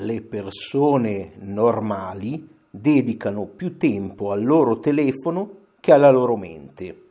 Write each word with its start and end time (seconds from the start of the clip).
le 0.00 0.20
persone 0.20 1.32
normali 1.40 2.56
dedicano 2.70 3.46
più 3.46 3.76
tempo 3.76 4.30
al 4.30 4.44
loro 4.44 4.78
telefono 4.78 5.50
che 5.80 5.92
alla 5.92 6.10
loro 6.10 6.36
mente. 6.36 7.02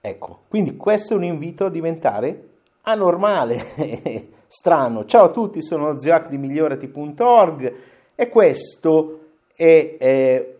Ecco, 0.00 0.40
quindi 0.48 0.76
questo 0.76 1.14
è 1.14 1.16
un 1.16 1.24
invito 1.24 1.64
a 1.64 1.70
diventare 1.70 2.48
anormale, 2.82 4.28
strano. 4.46 5.04
Ciao 5.06 5.24
a 5.24 5.30
tutti, 5.30 5.62
sono 5.62 5.98
Zioac 5.98 6.28
di 6.28 6.38
migliorati.org 6.38 7.74
e 8.14 8.28
questo 8.28 9.20
è, 9.54 9.96
eh, 9.98 10.56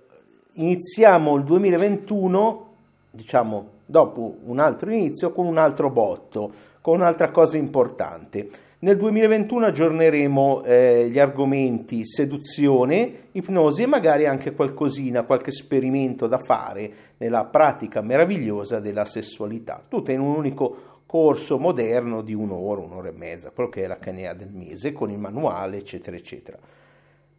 iniziamo 0.55 1.37
il 1.37 1.45
2021, 1.45 2.67
diciamo 3.11 3.69
dopo 3.87 4.37
un 4.45 4.59
altro 4.59 4.91
inizio, 4.91 5.33
con 5.33 5.47
un 5.47 5.59
altro 5.59 5.91
botto, 5.91 6.51
con 6.81 6.97
un'altra 6.97 7.31
cosa 7.31 7.57
importante. 7.57 8.49
Nel 8.85 8.99
2021 8.99 9.65
aggiorneremo 9.65 10.63
eh, 10.63 11.09
gli 11.09 11.19
argomenti 11.19 12.05
seduzione, 12.05 13.29
ipnosi 13.33 13.83
e 13.83 13.87
magari 13.87 14.27
anche 14.27 14.53
qualcosina, 14.53 15.23
qualche 15.23 15.49
esperimento 15.49 16.27
da 16.27 16.37
fare 16.37 16.93
nella 17.17 17.47
pratica 17.47 18.03
meravigliosa 18.03 18.81
della 18.81 19.07
sessualità, 19.07 19.83
tutto 19.89 20.11
in 20.11 20.21
un 20.21 20.37
unico 20.37 21.03
corso 21.07 21.59
moderno 21.59 22.21
di 22.21 22.35
un'ora, 22.35 22.83
un'ora 22.83 23.09
e 23.09 23.13
mezza, 23.13 23.53
quello 23.53 23.71
che 23.71 23.85
è 23.85 23.87
la 23.87 23.99
canea 23.99 24.35
del 24.35 24.51
mese, 24.53 24.93
con 24.93 25.11
il 25.11 25.19
manuale, 25.19 25.79
eccetera, 25.79 26.15
eccetera. 26.15 26.59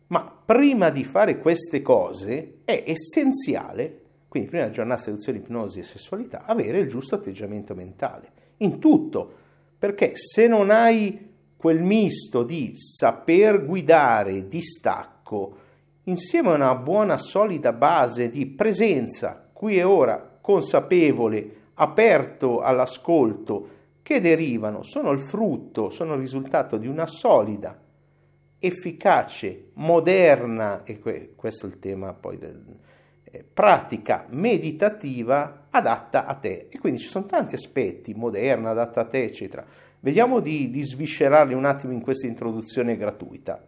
Ma 0.07 0.35
prima 0.43 0.89
di 0.89 1.03
fare 1.03 1.37
queste 1.37 1.83
cose 1.83 2.61
è 2.65 2.85
essenziale, 2.87 3.99
quindi 4.29 4.49
prima 4.49 4.63
di 4.63 4.71
aggiornare 4.71 4.99
seduzione, 4.99 5.37
ipnosi 5.37 5.77
e 5.77 5.83
sessualità, 5.83 6.45
avere 6.47 6.79
il 6.79 6.87
giusto 6.87 7.13
atteggiamento 7.13 7.75
mentale, 7.75 8.31
in 8.57 8.79
tutto, 8.79 9.31
perché 9.77 10.13
se 10.15 10.47
non 10.47 10.71
hai 10.71 11.33
quel 11.65 11.81
misto 11.81 12.43
di 12.43 12.75
saper 12.75 13.65
guidare, 13.65 14.47
distacco, 14.47 15.57
insieme 16.03 16.49
a 16.49 16.53
una 16.53 16.75
buona 16.75 17.17
solida 17.17 17.73
base 17.73 18.29
di 18.29 18.45
presenza, 18.45 19.49
qui 19.51 19.77
e 19.79 19.83
ora, 19.83 20.37
consapevole, 20.39 21.71
aperto 21.73 22.61
all'ascolto, 22.61 23.69
che 24.03 24.21
derivano, 24.21 24.83
sono 24.83 25.09
il 25.09 25.21
frutto, 25.21 25.89
sono 25.89 26.13
il 26.13 26.19
risultato 26.19 26.77
di 26.77 26.85
una 26.85 27.07
solida, 27.07 27.75
efficace, 28.59 29.69
moderna, 29.73 30.83
e 30.83 30.99
questo 31.35 31.65
è 31.65 31.69
il 31.69 31.79
tema 31.79 32.13
poi 32.13 32.37
del, 32.37 32.63
eh, 33.23 33.43
pratica 33.43 34.27
meditativa 34.29 35.65
adatta 35.71 36.27
a 36.27 36.35
te. 36.35 36.67
E 36.69 36.77
quindi 36.77 36.99
ci 36.99 37.07
sono 37.07 37.25
tanti 37.25 37.55
aspetti, 37.55 38.13
moderna, 38.13 38.69
adatta 38.69 39.01
a 39.01 39.05
te, 39.05 39.23
eccetera 39.23 39.65
Vediamo 40.05 40.39
di, 40.39 40.69
di 40.69 40.83
sviscerarli 40.83 41.55
un 41.55 41.65
attimo 41.65 41.91
in 41.91 42.01
questa 42.01 42.27
introduzione 42.27 42.95
gratuita. 42.95 43.59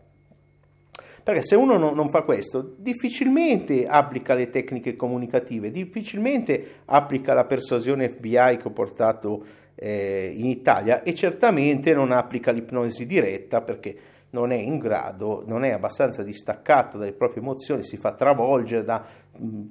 Perché 1.23 1.41
se 1.41 1.55
uno 1.55 1.79
no, 1.79 1.95
non 1.95 2.09
fa 2.09 2.21
questo, 2.21 2.75
difficilmente 2.77 3.87
applica 3.87 4.35
le 4.35 4.51
tecniche 4.51 4.95
comunicative, 4.95 5.71
difficilmente 5.71 6.81
applica 6.85 7.33
la 7.33 7.45
persuasione 7.45 8.09
FBI 8.09 8.57
che 8.57 8.67
ho 8.67 8.69
portato 8.69 9.43
eh, 9.73 10.31
in 10.35 10.45
Italia 10.45 11.01
e 11.01 11.15
certamente 11.15 11.95
non 11.95 12.11
applica 12.11 12.51
l'ipnosi 12.51 13.07
diretta 13.07 13.61
perché 13.61 13.97
non 14.29 14.51
è 14.51 14.57
in 14.57 14.77
grado, 14.77 15.43
non 15.47 15.63
è 15.63 15.71
abbastanza 15.71 16.21
distaccato 16.21 16.99
dalle 16.99 17.13
proprie 17.13 17.41
emozioni, 17.41 17.81
si 17.81 17.97
fa 17.97 18.13
travolgere 18.13 18.83
da 18.83 19.03
mh, 19.39 19.61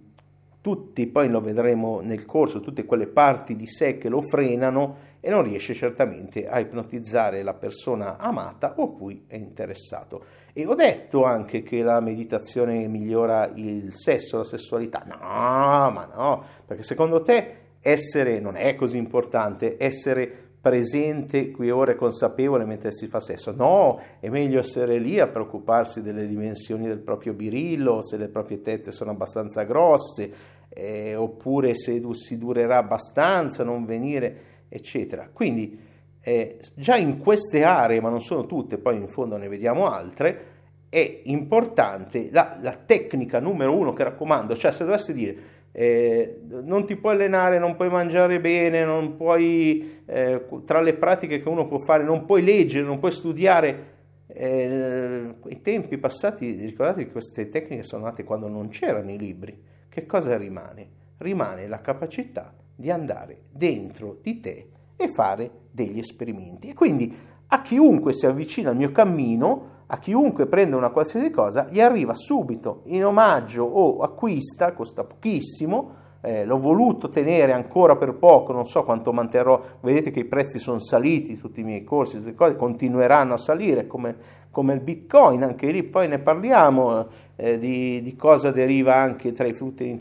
tutti, 0.61 1.07
poi 1.07 1.29
lo 1.29 1.41
vedremo 1.41 2.01
nel 2.01 2.27
corso, 2.27 2.59
tutte 2.59 2.85
quelle 2.85 3.07
parti 3.07 3.55
di 3.55 3.69
sé 3.69 3.99
che 3.99 4.09
lo 4.09 4.21
frenano 4.21 5.15
e 5.27 5.31
non 5.31 5.43
riesce 5.43 5.75
certamente 5.75 6.47
a 6.47 6.61
ipnotizzare 6.61 7.43
la 7.43 7.53
persona 7.53 8.17
amata 8.17 8.75
o 8.77 8.93
cui 8.93 9.25
è 9.27 9.35
interessato. 9.35 10.23
E 10.53 10.65
ho 10.65 10.77
detto 10.77 11.25
anche 11.25 11.65
che 11.65 11.83
la 11.83 11.99
meditazione 11.99 12.87
migliora 12.87 13.51
il 13.57 13.93
sesso, 13.93 14.37
la 14.37 14.45
sessualità. 14.45 15.03
No, 15.05 15.91
ma 15.91 16.09
no, 16.15 16.45
perché 16.65 16.85
secondo 16.85 17.23
te 17.23 17.55
essere 17.81 18.39
non 18.39 18.55
è 18.55 18.77
così 18.77 18.99
importante, 18.99 19.75
essere 19.81 20.31
presente 20.61 21.51
qui 21.51 21.73
ora 21.73 21.91
e 21.91 21.97
consapevole 21.97 22.65
mentre 22.65 22.93
si 22.93 23.09
fa 23.09 23.19
sesso. 23.19 23.51
No, 23.51 24.01
è 24.21 24.29
meglio 24.29 24.61
essere 24.61 24.99
lì 24.99 25.19
a 25.19 25.27
preoccuparsi 25.27 26.03
delle 26.03 26.29
dimensioni 26.29 26.87
del 26.87 27.01
proprio 27.01 27.33
birillo, 27.33 28.01
se 28.01 28.17
le 28.17 28.29
proprie 28.29 28.61
tette 28.61 28.93
sono 28.93 29.11
abbastanza 29.11 29.65
grosse, 29.65 30.31
eh, 30.69 31.17
oppure 31.17 31.75
se 31.75 32.01
si 32.13 32.39
durerà 32.39 32.77
abbastanza, 32.77 33.65
non 33.65 33.85
venire 33.85 34.55
eccetera. 34.69 35.29
Quindi 35.33 35.79
eh, 36.21 36.59
già 36.75 36.97
in 36.97 37.19
queste 37.19 37.63
aree, 37.63 38.01
ma 38.01 38.09
non 38.09 38.21
sono 38.21 38.47
tutte, 38.47 38.79
poi 38.79 38.97
in 38.97 39.09
fondo 39.09 39.37
ne 39.37 39.49
vediamo 39.49 39.89
altre, 39.89 40.55
è 40.89 41.21
importante 41.25 42.29
la, 42.31 42.59
la 42.61 42.73
tecnica 42.73 43.39
numero 43.39 43.77
uno 43.77 43.93
che 43.93 44.05
raccomando, 44.05 44.57
cioè 44.57 44.73
se 44.73 44.85
dovessi 44.85 45.13
dire 45.13 45.37
eh, 45.79 46.41
non 46.63 46.87
ti 46.87 46.97
puoi 46.97 47.15
allenare, 47.15 47.59
non 47.59 47.77
puoi 47.77 47.91
mangiare 47.91 48.41
bene, 48.41 48.83
non 48.83 49.15
puoi, 49.15 50.01
eh, 50.07 50.47
tra 50.65 50.81
le 50.81 50.95
pratiche 50.95 51.39
che 51.39 51.49
uno 51.51 51.67
può 51.67 51.77
fare, 51.77 52.03
non 52.03 52.25
puoi 52.25 52.43
leggere, 52.43 52.87
non 52.87 52.99
puoi 52.99 53.11
studiare. 53.11 53.95
Eh, 54.27 55.35
I 55.49 55.61
tempi 55.61 55.99
passati, 55.99 56.53
ricordate 56.53 57.05
che 57.05 57.13
queste 57.13 57.51
tecniche 57.51 57.83
sono 57.83 58.05
nate 58.05 58.25
quando 58.25 58.49
non 58.49 58.69
c'erano 58.69 59.13
i 59.13 59.19
libri. 59.19 59.63
Che 59.89 60.07
cosa 60.07 60.39
rimane? 60.39 60.89
Rimane 61.19 61.69
la 61.69 61.83
capacità 61.83 62.55
di 62.77 62.91
andare 62.91 63.41
dentro 63.51 64.19
di 64.23 64.39
te 64.39 64.69
e 64.97 65.09
fare 65.09 65.51
degli 65.71 65.99
esperimenti. 65.99 66.69
E 66.69 66.75
quindi 66.75 67.15
a 67.49 67.63
chiunque 67.63 68.13
si 68.13 68.27
avvicina 68.27 68.71
al 68.71 68.77
mio 68.77 68.93
cammino, 68.93 69.75
a 69.87 69.99
chiunque 69.99 70.47
prende 70.47 70.77
una 70.77 70.91
qualsiasi 70.91 71.31
cosa, 71.31 71.69
gli 71.71 71.81
arriva 71.81 72.15
subito 72.15 72.83
in 72.87 73.05
omaggio 73.05 73.65
o 73.65 74.03
acquista, 74.03 74.73
costa 74.73 75.05
pochissimo, 75.05 76.05
eh, 76.27 76.45
l'ho 76.45 76.59
voluto 76.59 77.09
tenere 77.09 77.53
ancora 77.53 77.95
per 77.95 78.15
poco, 78.15 78.53
non 78.53 78.67
so 78.67 78.83
quanto 78.83 79.13
manterrò, 79.13 79.63
vedete 79.81 80.11
che 80.11 80.21
i 80.21 80.25
prezzi 80.25 80.59
sono 80.59 80.81
saliti, 80.81 81.39
tutti 81.39 81.61
i 81.61 81.63
miei 81.63 81.85
corsi, 81.85 82.17
tutte 82.17 82.31
le 82.31 82.35
cose 82.35 82.57
continueranno 82.57 83.35
a 83.35 83.37
salire 83.37 83.87
come, 83.87 84.17
come 84.51 84.75
il 84.75 84.81
bitcoin, 84.81 85.45
anche 85.45 85.71
lì 85.71 85.85
poi 85.85 86.09
ne 86.09 86.19
parliamo 86.19 87.07
eh, 87.37 87.59
di, 87.59 88.03
di, 88.03 88.17
cosa 88.17 88.51
deriva 88.51 88.97
anche 88.97 89.31
tra 89.31 89.47
i 89.47 89.55
frutti 89.55 89.97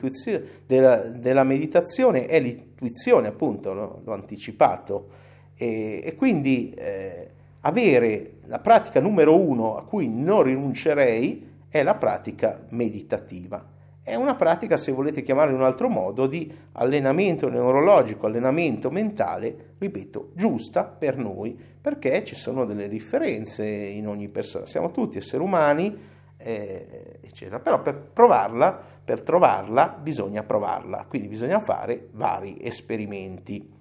della, 0.66 0.96
della 0.96 1.44
meditazione 1.44 2.26
e 2.26 2.40
l'intuizione, 2.40 3.28
appunto, 3.28 3.74
no? 3.74 4.02
l'ho 4.04 4.14
anticipato. 4.14 5.10
E, 5.56 6.02
e 6.04 6.16
quindi 6.16 6.72
eh, 6.72 7.30
avere 7.62 8.38
la 8.48 8.58
pratica 8.58 9.00
numero 9.00 9.40
uno 9.40 9.78
a 9.78 9.84
cui 9.84 10.10
non 10.10 10.42
rinuncerei 10.42 11.54
è 11.70 11.84
la 11.84 11.94
pratica 11.94 12.66
meditativa 12.70 13.74
è 14.08 14.14
una 14.14 14.36
pratica, 14.36 14.78
se 14.78 14.92
volete 14.92 15.24
chiamarla 15.24 15.52
in 15.52 15.58
un 15.58 15.66
altro 15.66 15.90
modo, 15.90 16.28
di 16.28 16.56
allenamento 16.74 17.50
neurologico, 17.50 18.28
allenamento 18.28 18.92
mentale, 18.92 19.74
ripeto, 19.80 20.30
giusta 20.36 20.84
per 20.84 21.18
noi, 21.18 21.60
perché 21.82 22.24
ci 22.24 22.36
sono 22.36 22.66
delle 22.66 22.88
differenze 22.88 23.66
in 23.66 24.08
ogni 24.08 24.30
persona. 24.30 24.68
Siamo 24.68 24.92
tutti 24.92 25.18
esseri 25.18 25.42
umani, 25.42 25.98
eh, 26.38 27.18
eccetera. 27.20 27.60
Però 27.60 27.82
per 27.82 27.98
provarla, 27.98 28.80
per 29.04 29.24
trovarla, 29.24 29.98
bisogna 30.00 30.44
provarla, 30.44 31.06
quindi 31.10 31.28
bisogna 31.28 31.60
fare 31.60 32.10
vari 32.12 32.60
esperimenti. 32.62 33.74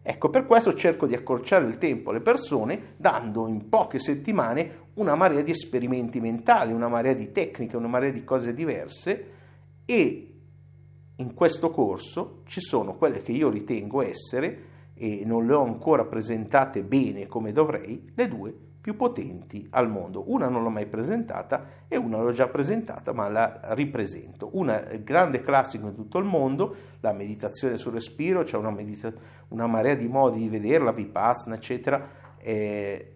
Ecco, 0.00 0.30
per 0.30 0.46
questo 0.46 0.72
cerco 0.72 1.06
di 1.06 1.14
accorciare 1.14 1.66
il 1.66 1.76
tempo 1.76 2.08
alle 2.08 2.20
persone 2.22 2.94
dando 2.96 3.46
in 3.46 3.68
poche 3.68 3.98
settimane 3.98 4.84
una 4.94 5.16
marea 5.16 5.42
di 5.42 5.50
esperimenti 5.50 6.18
mentali, 6.18 6.72
una 6.72 6.88
marea 6.88 7.12
di 7.12 7.30
tecniche, 7.30 7.76
una 7.76 7.88
marea 7.88 8.10
di 8.10 8.24
cose 8.24 8.54
diverse 8.54 9.34
e 9.86 10.34
in 11.16 11.32
questo 11.32 11.70
corso 11.70 12.42
ci 12.44 12.60
sono 12.60 12.96
quelle 12.96 13.22
che 13.22 13.32
io 13.32 13.48
ritengo 13.48 14.02
essere, 14.02 14.74
e 14.98 15.22
non 15.24 15.46
le 15.46 15.54
ho 15.54 15.62
ancora 15.62 16.04
presentate 16.04 16.82
bene 16.82 17.26
come 17.26 17.52
dovrei, 17.52 18.10
le 18.14 18.28
due 18.28 18.54
più 18.80 18.96
potenti 18.96 19.66
al 19.70 19.90
mondo. 19.90 20.30
Una 20.30 20.48
non 20.48 20.62
l'ho 20.62 20.70
mai 20.70 20.86
presentata 20.86 21.66
e 21.88 21.96
una 21.96 22.22
l'ho 22.22 22.30
già 22.30 22.48
presentata, 22.48 23.12
ma 23.12 23.28
la 23.28 23.60
ripresento. 23.74 24.50
Una 24.52 24.78
grande 25.02 25.42
classico 25.42 25.88
in 25.88 25.94
tutto 25.94 26.18
il 26.18 26.24
mondo, 26.24 26.74
la 27.00 27.12
meditazione 27.12 27.76
sul 27.76 27.94
respiro, 27.94 28.42
c'è 28.42 28.56
una, 28.56 28.70
medita- 28.70 29.12
una 29.48 29.66
marea 29.66 29.94
di 29.94 30.06
modi 30.06 30.38
di 30.38 30.48
vederla, 30.48 30.92
vipassana, 30.92 31.56
eccetera. 31.56 32.08
Eh, 32.38 33.14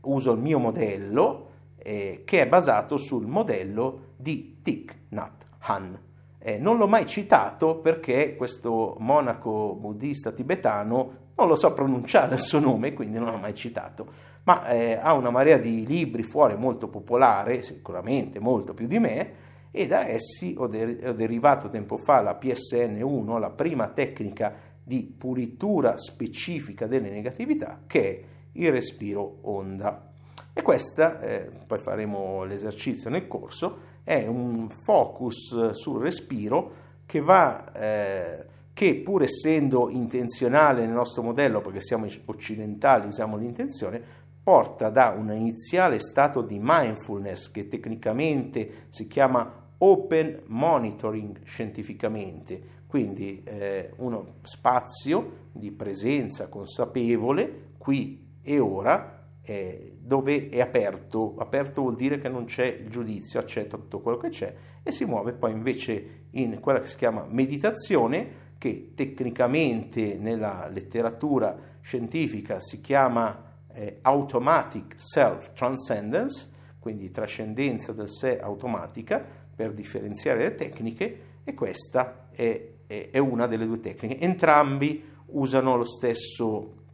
uso 0.00 0.32
il 0.32 0.40
mio 0.40 0.58
modello 0.58 1.50
eh, 1.76 2.22
che 2.24 2.40
è 2.40 2.48
basato 2.48 2.96
sul 2.96 3.26
modello 3.26 4.12
di 4.16 4.60
Thich 4.62 4.96
Nhat 5.10 5.45
Han. 5.66 5.98
Eh, 6.38 6.58
non 6.58 6.76
l'ho 6.76 6.86
mai 6.86 7.06
citato 7.06 7.76
perché 7.76 8.36
questo 8.36 8.96
monaco 8.98 9.74
buddista 9.74 10.30
tibetano 10.30 11.24
non 11.36 11.48
lo 11.48 11.54
so 11.54 11.72
pronunciare 11.72 12.34
il 12.34 12.40
suo 12.40 12.60
nome, 12.60 12.92
quindi 12.92 13.18
non 13.18 13.30
l'ho 13.30 13.38
mai 13.38 13.54
citato, 13.54 14.06
ma 14.44 14.68
eh, 14.68 14.98
ha 15.00 15.12
una 15.12 15.30
marea 15.30 15.58
di 15.58 15.84
libri 15.86 16.22
fuori 16.22 16.56
molto 16.56 16.88
popolare, 16.88 17.62
sicuramente 17.62 18.38
molto 18.38 18.74
più 18.74 18.86
di 18.86 18.98
me, 18.98 19.44
e 19.70 19.86
da 19.86 20.06
essi 20.06 20.54
ho, 20.56 20.66
de- 20.66 21.00
ho 21.08 21.12
derivato 21.12 21.68
tempo 21.68 21.98
fa 21.98 22.22
la 22.22 22.38
PSN1, 22.40 23.38
la 23.38 23.50
prima 23.50 23.88
tecnica 23.88 24.54
di 24.82 25.02
pulitura 25.02 25.98
specifica 25.98 26.86
delle 26.86 27.10
negatività, 27.10 27.80
che 27.86 28.08
è 28.08 28.24
il 28.52 28.72
respiro 28.72 29.38
onda. 29.42 30.10
E 30.54 30.62
questa, 30.62 31.20
eh, 31.20 31.50
poi 31.66 31.78
faremo 31.78 32.44
l'esercizio 32.44 33.10
nel 33.10 33.26
corso, 33.26 33.94
è 34.06 34.24
un 34.28 34.68
focus 34.70 35.70
sul 35.70 36.00
respiro 36.00 36.72
che 37.04 37.20
va... 37.20 37.72
Eh, 37.72 38.54
che 38.76 38.94
pur 38.96 39.22
essendo 39.22 39.88
intenzionale 39.88 40.84
nel 40.84 40.92
nostro 40.92 41.22
modello, 41.22 41.62
perché 41.62 41.80
siamo 41.80 42.06
occidentali, 42.26 43.06
usiamo 43.06 43.38
l'intenzione, 43.38 44.02
porta 44.42 44.90
da 44.90 45.14
un 45.16 45.32
iniziale 45.32 45.98
stato 45.98 46.42
di 46.42 46.58
mindfulness 46.60 47.50
che 47.50 47.68
tecnicamente 47.68 48.84
si 48.90 49.06
chiama 49.06 49.50
open 49.78 50.42
monitoring 50.48 51.42
scientificamente, 51.44 52.60
quindi 52.86 53.42
eh, 53.44 53.92
uno 53.96 54.34
spazio 54.42 55.48
di 55.52 55.72
presenza 55.72 56.48
consapevole 56.48 57.68
qui 57.78 58.26
e 58.42 58.58
ora 58.58 59.15
eh, 59.48 59.92
dove 60.00 60.48
è 60.48 60.60
aperto, 60.60 61.36
aperto 61.38 61.82
vuol 61.82 61.94
dire 61.94 62.18
che 62.18 62.28
non 62.28 62.46
c'è 62.46 62.66
il 62.66 62.88
giudizio, 62.88 63.38
accetta 63.38 63.76
tutto 63.76 64.00
quello 64.00 64.18
che 64.18 64.30
c'è 64.30 64.52
e 64.82 64.90
si 64.90 65.04
muove 65.04 65.34
poi 65.34 65.52
invece 65.52 66.24
in 66.30 66.58
quella 66.58 66.80
che 66.80 66.86
si 66.86 66.96
chiama 66.96 67.24
meditazione 67.28 68.44
che 68.58 68.92
tecnicamente 68.94 70.18
nella 70.18 70.68
letteratura 70.68 71.56
scientifica 71.80 72.58
si 72.58 72.80
chiama 72.80 73.54
eh, 73.72 73.98
automatic 74.02 74.94
self 74.96 75.52
transcendence, 75.52 76.50
quindi 76.80 77.12
trascendenza 77.12 77.92
del 77.92 78.10
sé 78.10 78.40
automatica 78.40 79.24
per 79.54 79.72
differenziare 79.72 80.42
le 80.42 80.54
tecniche 80.56 81.20
e 81.44 81.54
questa 81.54 82.28
è, 82.32 82.68
è, 82.84 83.10
è 83.12 83.18
una 83.18 83.46
delle 83.46 83.66
due 83.66 83.78
tecniche. 83.78 84.18
Entrambi 84.18 85.04
usano 85.26 85.76
lo 85.76 85.84
stesso 85.84 86.85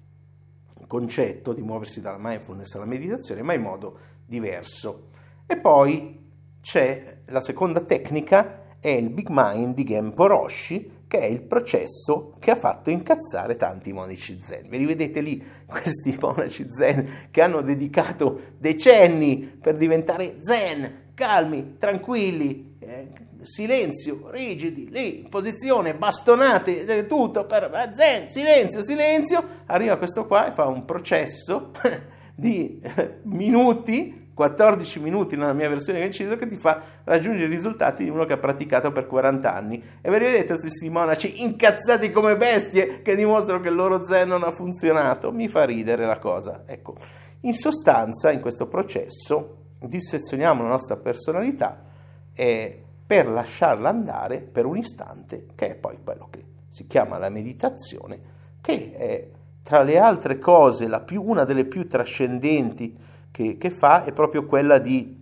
concetto 0.92 1.54
di 1.54 1.62
muoversi 1.62 2.02
dalla 2.02 2.18
mindfulness 2.20 2.74
alla 2.74 2.84
meditazione, 2.84 3.40
ma 3.40 3.54
in 3.54 3.62
modo 3.62 3.96
diverso. 4.26 5.08
E 5.46 5.56
poi 5.56 6.20
c'è 6.60 7.20
la 7.28 7.40
seconda 7.40 7.80
tecnica, 7.80 8.76
è 8.78 8.90
il 8.90 9.08
Big 9.08 9.28
Mind 9.30 9.74
di 9.74 9.84
Genpo 9.84 10.26
Roshi, 10.26 11.04
che 11.08 11.20
è 11.20 11.24
il 11.24 11.40
processo 11.40 12.34
che 12.38 12.50
ha 12.50 12.56
fatto 12.56 12.90
incazzare 12.90 13.56
tanti 13.56 13.90
monaci 13.90 14.38
zen. 14.42 14.68
Ve 14.68 14.76
li 14.76 14.84
vedete 14.84 15.22
lì, 15.22 15.42
questi 15.64 16.14
monaci 16.20 16.66
zen 16.68 17.28
che 17.30 17.40
hanno 17.40 17.62
dedicato 17.62 18.56
decenni 18.58 19.38
per 19.38 19.78
diventare 19.78 20.36
zen, 20.40 21.12
calmi, 21.14 21.76
tranquilli, 21.78 22.76
eh, 22.80 23.08
silenzio, 23.44 24.30
rigidi, 24.30 24.88
lì, 24.90 25.20
in 25.20 25.28
posizione, 25.28 25.94
bastonate, 25.94 26.84
eh, 26.84 27.06
tutto 27.06 27.44
per 27.44 27.64
eh, 27.64 27.94
zen, 27.94 28.26
silenzio, 28.26 28.82
silenzio. 28.82 29.44
Arriva 29.66 29.96
questo 29.96 30.26
qua 30.26 30.48
e 30.48 30.52
fa 30.52 30.66
un 30.66 30.84
processo 30.84 31.70
di 32.34 32.80
eh, 32.82 33.20
minuti 33.24 34.20
14 34.34 35.00
minuti 35.00 35.36
nella 35.36 35.52
mia 35.52 35.68
versione 35.68 35.98
che 35.98 36.06
inciso 36.06 36.36
che 36.36 36.46
ti 36.46 36.56
fa 36.56 36.80
raggiungere 37.04 37.44
i 37.44 37.50
risultati 37.50 38.04
di 38.04 38.10
uno 38.10 38.24
che 38.24 38.32
ha 38.32 38.38
praticato 38.38 38.90
per 38.90 39.06
40 39.06 39.54
anni. 39.54 39.82
E 40.00 40.10
ve 40.10 40.18
li 40.18 40.24
vedete 40.24 40.58
questi 40.58 40.88
monaci 40.88 41.42
incazzati 41.42 42.10
come 42.10 42.36
bestie 42.36 43.02
che 43.02 43.14
dimostrano 43.14 43.60
che 43.60 43.68
il 43.68 43.74
loro 43.74 44.06
zen 44.06 44.28
non 44.28 44.42
ha 44.42 44.50
funzionato. 44.50 45.32
Mi 45.32 45.48
fa 45.48 45.64
ridere 45.64 46.06
la 46.06 46.18
cosa. 46.18 46.62
Ecco, 46.66 46.96
in 47.40 47.52
sostanza, 47.52 48.30
in 48.30 48.40
questo 48.40 48.66
processo 48.66 49.58
dissezioniamo 49.78 50.62
la 50.62 50.70
nostra 50.70 50.96
personalità 50.96 51.90
eh, 52.34 52.84
per 53.12 53.28
lasciarla 53.28 53.90
andare 53.90 54.38
per 54.38 54.64
un 54.64 54.78
istante, 54.78 55.48
che 55.54 55.72
è 55.72 55.74
poi 55.74 55.98
quello 56.02 56.28
che 56.30 56.42
si 56.70 56.86
chiama 56.86 57.18
la 57.18 57.28
meditazione, 57.28 58.18
che 58.62 58.94
è 58.96 59.28
tra 59.62 59.82
le 59.82 59.98
altre 59.98 60.38
cose 60.38 60.88
più, 61.04 61.22
una 61.22 61.44
delle 61.44 61.66
più 61.66 61.86
trascendenti 61.86 62.96
che, 63.30 63.58
che 63.58 63.68
fa 63.68 64.04
è 64.04 64.12
proprio 64.12 64.46
quella 64.46 64.78
di 64.78 65.14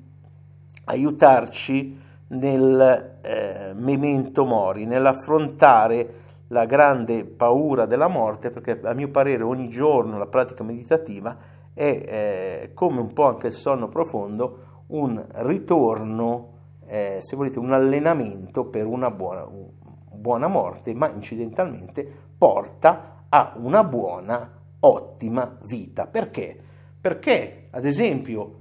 aiutarci 0.85 2.01
nel 2.29 3.19
eh, 3.23 3.73
memento 3.75 4.45
mori, 4.45 4.85
nell'affrontare 4.85 6.15
la 6.47 6.67
grande 6.67 7.25
paura 7.25 7.87
della 7.87 8.07
morte, 8.07 8.53
perché 8.53 8.81
a 8.85 8.95
mio 8.95 9.09
parere 9.09 9.43
ogni 9.43 9.69
giorno 9.69 10.17
la 10.17 10.29
pratica 10.29 10.63
meditativa 10.63 11.37
è 11.75 11.83
eh, 11.83 12.71
come 12.73 13.01
un 13.01 13.13
po' 13.13 13.25
anche 13.25 13.49
il 13.49 13.53
sonno 13.53 13.89
profondo, 13.89 14.85
un 14.91 15.27
ritorno, 15.39 16.59
eh, 16.91 17.19
se 17.21 17.37
volete, 17.37 17.61
un 17.61 17.73
allenamento 17.73 18.65
per 18.65 18.85
una 18.85 19.13
buona, 19.13 19.47
buona 20.13 20.49
morte, 20.49 20.93
ma 20.93 21.09
incidentalmente 21.09 22.05
porta 22.37 23.27
a 23.29 23.55
una 23.57 23.85
buona, 23.85 24.51
ottima 24.81 25.57
vita. 25.67 26.09
Perché? 26.09 26.59
Perché, 27.01 27.69
ad 27.71 27.85
esempio, 27.85 28.59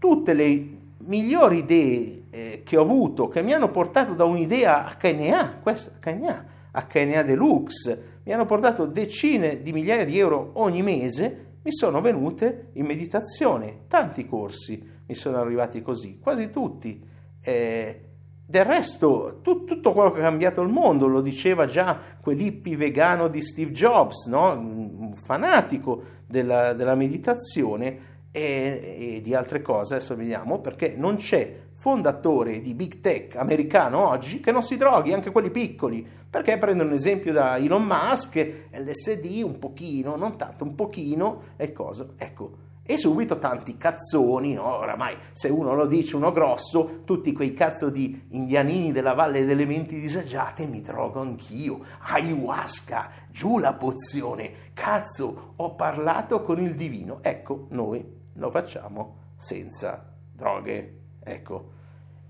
tutte 0.00 0.34
le 0.34 0.76
migliori 1.04 1.58
idee 1.58 2.22
eh, 2.30 2.62
che 2.64 2.76
ho 2.76 2.82
avuto, 2.82 3.28
che 3.28 3.42
mi 3.42 3.52
hanno 3.52 3.70
portato 3.70 4.12
da 4.14 4.24
un'idea 4.24 4.96
HNA, 5.00 5.58
questa 5.62 5.92
HNA, 6.00 6.46
HNA 6.72 7.22
Deluxe, 7.22 8.20
mi 8.24 8.32
hanno 8.32 8.44
portato 8.44 8.86
decine 8.86 9.62
di 9.62 9.72
migliaia 9.72 10.04
di 10.04 10.18
euro 10.18 10.50
ogni 10.54 10.82
mese, 10.82 11.46
mi 11.62 11.72
sono 11.72 12.00
venute 12.00 12.70
in 12.72 12.86
meditazione. 12.86 13.82
Tanti 13.86 14.26
corsi 14.26 14.84
mi 15.06 15.14
sono 15.14 15.38
arrivati 15.38 15.80
così, 15.80 16.18
quasi 16.18 16.50
tutti. 16.50 17.06
Eh, 17.40 18.02
del 18.50 18.64
resto, 18.64 19.40
tu, 19.42 19.64
tutto 19.64 19.92
quello 19.92 20.10
che 20.10 20.20
ha 20.20 20.22
cambiato 20.22 20.62
il 20.62 20.70
mondo, 20.70 21.06
lo 21.06 21.20
diceva 21.20 21.66
già 21.66 21.98
quell'hippie 22.18 22.78
vegano 22.78 23.28
di 23.28 23.42
Steve 23.42 23.72
Jobs, 23.72 24.24
no? 24.24 24.52
un 24.52 25.14
fanatico 25.14 26.02
della, 26.26 26.72
della 26.72 26.94
meditazione 26.94 28.16
e, 28.30 29.16
e, 29.16 29.20
di 29.20 29.34
altre 29.34 29.60
cose, 29.60 29.96
adesso 29.96 30.16
vediamo, 30.16 30.60
perché 30.60 30.94
non 30.96 31.16
c'è 31.16 31.66
fondatore 31.74 32.62
di 32.62 32.72
big 32.72 33.00
tech 33.00 33.36
americano 33.36 34.08
oggi 34.08 34.40
che 34.40 34.50
non 34.50 34.62
si 34.62 34.78
droghi, 34.78 35.12
anche 35.12 35.30
quelli 35.30 35.50
piccoli, 35.50 36.06
perché 36.30 36.56
prendono 36.56 36.94
esempio 36.94 37.34
da 37.34 37.58
Elon 37.58 37.84
Musk, 37.84 38.68
LSD 38.72 39.42
un 39.44 39.58
pochino, 39.58 40.16
non 40.16 40.36
tanto, 40.36 40.64
un 40.64 40.74
pochino, 40.74 41.42
e 41.56 41.72
cosa, 41.72 42.06
ecco, 42.16 42.66
e 42.90 42.96
subito 42.96 43.38
tanti 43.38 43.76
cazzoni, 43.76 44.54
no? 44.54 44.78
oramai 44.78 45.14
se 45.32 45.50
uno 45.50 45.74
lo 45.74 45.84
dice 45.84 46.16
uno 46.16 46.32
grosso, 46.32 47.02
tutti 47.04 47.34
quei 47.34 47.52
cazzo 47.52 47.90
di 47.90 48.28
indianini 48.30 48.92
della 48.92 49.12
valle 49.12 49.44
delle 49.44 49.66
menti 49.66 50.00
disagiate, 50.00 50.64
mi 50.64 50.80
drogo 50.80 51.20
anch'io, 51.20 51.84
ayahuasca, 51.98 53.10
giù 53.30 53.58
la 53.58 53.74
pozione, 53.74 54.72
cazzo, 54.72 55.52
ho 55.56 55.74
parlato 55.74 56.40
con 56.40 56.58
il 56.60 56.74
divino, 56.74 57.18
ecco, 57.20 57.66
noi 57.72 58.02
lo 58.32 58.50
facciamo 58.50 59.16
senza 59.36 60.10
droghe, 60.32 61.00
ecco, 61.22 61.70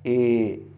e 0.03 0.71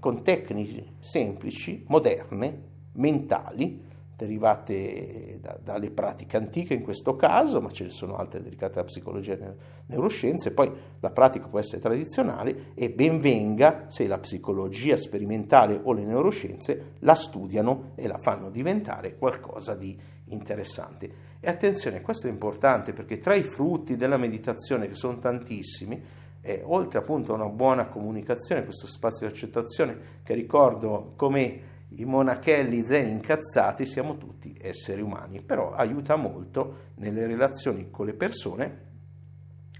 con 0.00 0.24
tecniche 0.24 0.94
semplici, 0.98 1.84
moderne, 1.86 2.62
mentali, 2.94 3.85
derivate 4.16 5.38
da, 5.40 5.58
dalle 5.62 5.90
pratiche 5.90 6.38
antiche 6.38 6.72
in 6.72 6.82
questo 6.82 7.16
caso, 7.16 7.60
ma 7.60 7.70
ce 7.70 7.84
ne 7.84 7.90
sono 7.90 8.16
altre 8.16 8.40
dedicate 8.40 8.78
alla 8.78 8.88
psicologia 8.88 9.32
e 9.32 9.42
alle 9.42 9.56
neuroscienze, 9.86 10.52
poi 10.52 10.72
la 11.00 11.10
pratica 11.10 11.46
può 11.48 11.58
essere 11.58 11.82
tradizionale 11.82 12.72
e 12.74 12.90
ben 12.90 13.20
venga 13.20 13.84
se 13.88 14.06
la 14.06 14.18
psicologia 14.18 14.96
sperimentale 14.96 15.78
o 15.82 15.92
le 15.92 16.04
neuroscienze 16.04 16.94
la 17.00 17.14
studiano 17.14 17.92
e 17.94 18.08
la 18.08 18.18
fanno 18.18 18.48
diventare 18.48 19.16
qualcosa 19.18 19.74
di 19.74 19.98
interessante. 20.28 21.24
E 21.38 21.50
attenzione, 21.50 22.00
questo 22.00 22.26
è 22.26 22.30
importante 22.30 22.94
perché 22.94 23.18
tra 23.18 23.34
i 23.34 23.42
frutti 23.42 23.96
della 23.96 24.16
meditazione, 24.16 24.88
che 24.88 24.94
sono 24.94 25.18
tantissimi, 25.18 26.02
eh, 26.40 26.62
oltre 26.64 27.00
appunto 27.00 27.32
a 27.32 27.34
una 27.36 27.48
buona 27.48 27.88
comunicazione, 27.88 28.64
questo 28.64 28.86
spazio 28.86 29.26
di 29.26 29.32
accettazione 29.32 29.98
che 30.22 30.32
ricordo 30.32 31.12
come 31.16 31.74
i 31.90 32.04
monachelli 32.04 32.84
zen 32.86 33.08
incazzati 33.08 33.86
siamo 33.86 34.16
tutti 34.16 34.56
esseri 34.60 35.00
umani, 35.00 35.40
però 35.40 35.72
aiuta 35.72 36.16
molto 36.16 36.90
nelle 36.96 37.26
relazioni 37.26 37.90
con 37.90 38.06
le 38.06 38.14
persone 38.14 38.84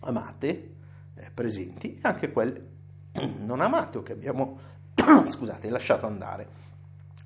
amate, 0.00 0.75
eh, 1.14 1.30
presenti, 1.32 1.96
e 1.96 2.00
anche 2.02 2.30
quelle 2.30 2.75
non 3.44 3.60
amate 3.60 3.98
o 3.98 4.02
che 4.02 4.12
abbiamo 4.12 4.58
scusate, 5.28 5.68
lasciato 5.68 6.06
andare. 6.06 6.64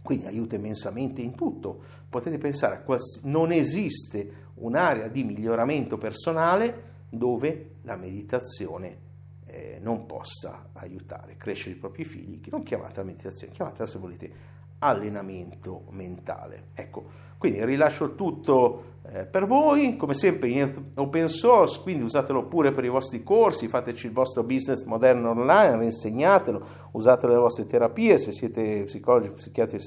Quindi 0.02 0.26
aiuta 0.26 0.56
immensamente 0.56 1.20
in 1.20 1.34
tutto. 1.34 1.82
Potete 2.08 2.38
pensare, 2.38 2.82
a 2.84 2.96
non 3.24 3.52
esiste 3.52 4.48
un'area 4.54 5.08
di 5.08 5.24
miglioramento 5.24 5.98
personale 5.98 6.88
dove 7.10 7.76
la 7.82 7.96
meditazione 7.96 9.08
eh, 9.44 9.78
non 9.80 10.06
possa 10.06 10.70
aiutare. 10.72 11.36
Crescere 11.36 11.74
i 11.74 11.78
propri 11.78 12.04
figli, 12.04 12.40
che 12.40 12.50
non 12.50 12.62
chiamate 12.62 13.00
la 13.00 13.04
meditazione, 13.04 13.52
chiamatela 13.52 13.86
se 13.86 13.98
volete 13.98 14.32
allenamento 14.80 15.84
mentale. 15.90 16.68
Ecco, 16.74 17.04
quindi 17.38 17.64
rilascio 17.64 18.14
tutto 18.14 18.98
eh, 19.12 19.24
per 19.26 19.46
voi, 19.46 19.96
come 19.96 20.14
sempre 20.14 20.48
in 20.48 20.92
open 20.94 21.28
source, 21.28 21.80
quindi 21.82 22.02
usatelo 22.02 22.44
pure 22.46 22.72
per 22.72 22.84
i 22.84 22.88
vostri 22.88 23.22
corsi, 23.22 23.68
fateci 23.68 24.06
il 24.06 24.12
vostro 24.12 24.42
business 24.42 24.84
moderno 24.84 25.30
online, 25.30 25.84
insegnatelo, 25.84 26.62
usatelo 26.92 27.28
nelle 27.28 27.42
vostre 27.42 27.66
terapie, 27.66 28.18
se 28.18 28.32
siete 28.32 28.84
psicologi, 28.84 29.30
psichiatri, 29.30 29.78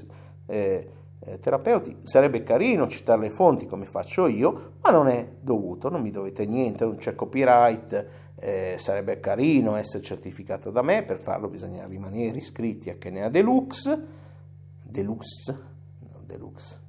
eh, 0.48 0.90
eh, 1.20 1.40
terapeuti. 1.40 2.00
Sarebbe 2.04 2.44
carino 2.44 2.88
citare 2.88 3.22
le 3.22 3.30
fonti 3.30 3.66
come 3.66 3.86
faccio 3.86 4.28
io, 4.28 4.74
ma 4.82 4.92
non 4.92 5.08
è 5.08 5.28
dovuto, 5.40 5.90
non 5.90 6.02
mi 6.02 6.12
dovete 6.12 6.46
niente, 6.46 6.86
non 6.86 6.98
c'è 6.98 7.16
copyright, 7.16 8.08
eh, 8.36 8.76
sarebbe 8.78 9.20
carino 9.20 9.76
essere 9.76 10.04
certificato 10.04 10.70
da 10.70 10.82
me, 10.82 11.04
per 11.04 11.20
farlo 11.20 11.48
bisogna 11.48 11.86
rimanere 11.86 12.38
iscritti 12.38 12.90
a 12.90 12.96
Kenea 12.96 13.30
Deluxe, 13.30 14.22
Deluxe, 14.94 15.52
no, 16.00 16.22
Deluxe, 16.24 16.82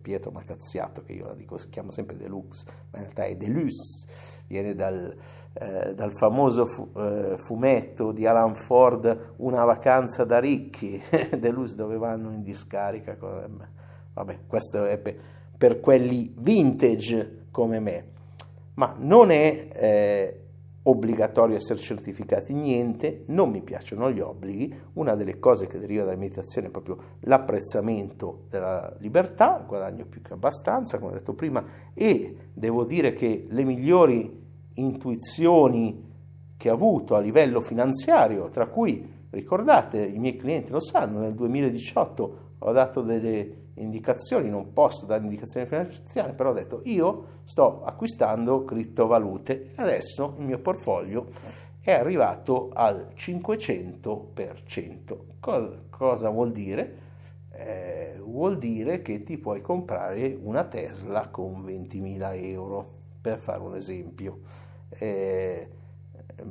Pietro 0.00 0.30
mi 0.30 0.38
ha 0.38 0.44
cazziato 0.44 1.02
che 1.02 1.12
io 1.12 1.26
la 1.26 1.34
dico, 1.34 1.58
si 1.58 1.68
chiama 1.68 1.90
sempre 1.90 2.16
Deluxe, 2.16 2.64
ma 2.90 2.98
in 2.98 3.04
realtà 3.04 3.24
è 3.24 3.36
Deluxe, 3.36 4.08
viene 4.46 4.74
dal, 4.74 5.12
eh, 5.54 5.92
dal 5.94 6.12
famoso 6.16 6.66
fu, 6.66 6.88
eh, 6.96 7.36
fumetto 7.38 8.12
di 8.12 8.26
Alan 8.26 8.54
Ford 8.54 9.34
Una 9.38 9.64
vacanza 9.64 10.24
da 10.24 10.38
ricchi, 10.38 11.02
Deluxe 11.36 11.74
dove 11.74 11.96
vanno 11.96 12.30
in 12.30 12.42
discarica. 12.42 13.16
Vabbè, 14.14 14.38
questo 14.46 14.84
è 14.84 14.96
per, 14.98 15.16
per 15.56 15.80
quelli 15.80 16.32
vintage 16.38 17.46
come 17.50 17.80
me, 17.80 18.04
ma 18.74 18.94
non 18.98 19.30
è... 19.32 19.68
Eh, 19.72 20.42
obbligatorio 20.88 21.56
essere 21.56 21.78
certificati. 21.78 22.54
Niente, 22.54 23.24
non 23.26 23.50
mi 23.50 23.62
piacciono 23.62 24.10
gli 24.10 24.20
obblighi, 24.20 24.74
una 24.94 25.14
delle 25.14 25.38
cose 25.38 25.66
che 25.66 25.78
deriva 25.78 26.04
dalla 26.04 26.16
meditazione 26.16 26.68
è 26.68 26.70
proprio 26.70 26.98
l'apprezzamento 27.20 28.44
della 28.48 28.94
libertà, 28.98 29.62
guadagno 29.66 30.06
più 30.06 30.22
che 30.22 30.32
abbastanza, 30.32 30.98
come 30.98 31.12
ho 31.12 31.14
detto 31.14 31.34
prima, 31.34 31.64
e 31.92 32.34
devo 32.52 32.84
dire 32.84 33.12
che 33.12 33.46
le 33.48 33.64
migliori 33.64 34.46
intuizioni 34.74 36.06
che 36.56 36.70
ho 36.70 36.74
avuto 36.74 37.14
a 37.14 37.20
livello 37.20 37.60
finanziario, 37.60 38.48
tra 38.48 38.66
cui, 38.66 39.26
ricordate, 39.30 40.04
i 40.04 40.18
miei 40.18 40.36
clienti 40.36 40.72
lo 40.72 40.80
sanno, 40.80 41.20
nel 41.20 41.34
2018 41.34 42.46
ho 42.58 42.72
dato 42.72 43.02
delle 43.02 43.66
indicazioni, 43.74 44.50
non 44.50 44.72
posso 44.72 45.06
dare 45.06 45.22
indicazioni 45.22 45.66
finanziarie, 45.66 46.34
però 46.34 46.50
ho 46.50 46.54
detto 46.54 46.80
io 46.84 47.36
sto 47.44 47.84
acquistando 47.84 48.64
criptovalute 48.64 49.70
adesso 49.76 50.34
il 50.38 50.44
mio 50.44 50.58
portfolio 50.58 51.28
è 51.80 51.92
arrivato 51.92 52.70
al 52.74 53.12
500%. 53.14 55.18
Cosa, 55.40 55.80
cosa 55.88 56.28
vuol 56.28 56.52
dire? 56.52 57.06
Eh, 57.50 58.20
vuol 58.22 58.58
dire 58.58 59.00
che 59.00 59.22
ti 59.22 59.38
puoi 59.38 59.62
comprare 59.62 60.36
una 60.38 60.64
Tesla 60.64 61.28
con 61.28 61.64
20.000 61.64 62.44
euro, 62.44 62.86
per 63.22 63.38
fare 63.38 63.60
un 63.60 63.74
esempio. 63.74 64.40
Eh, 64.90 65.70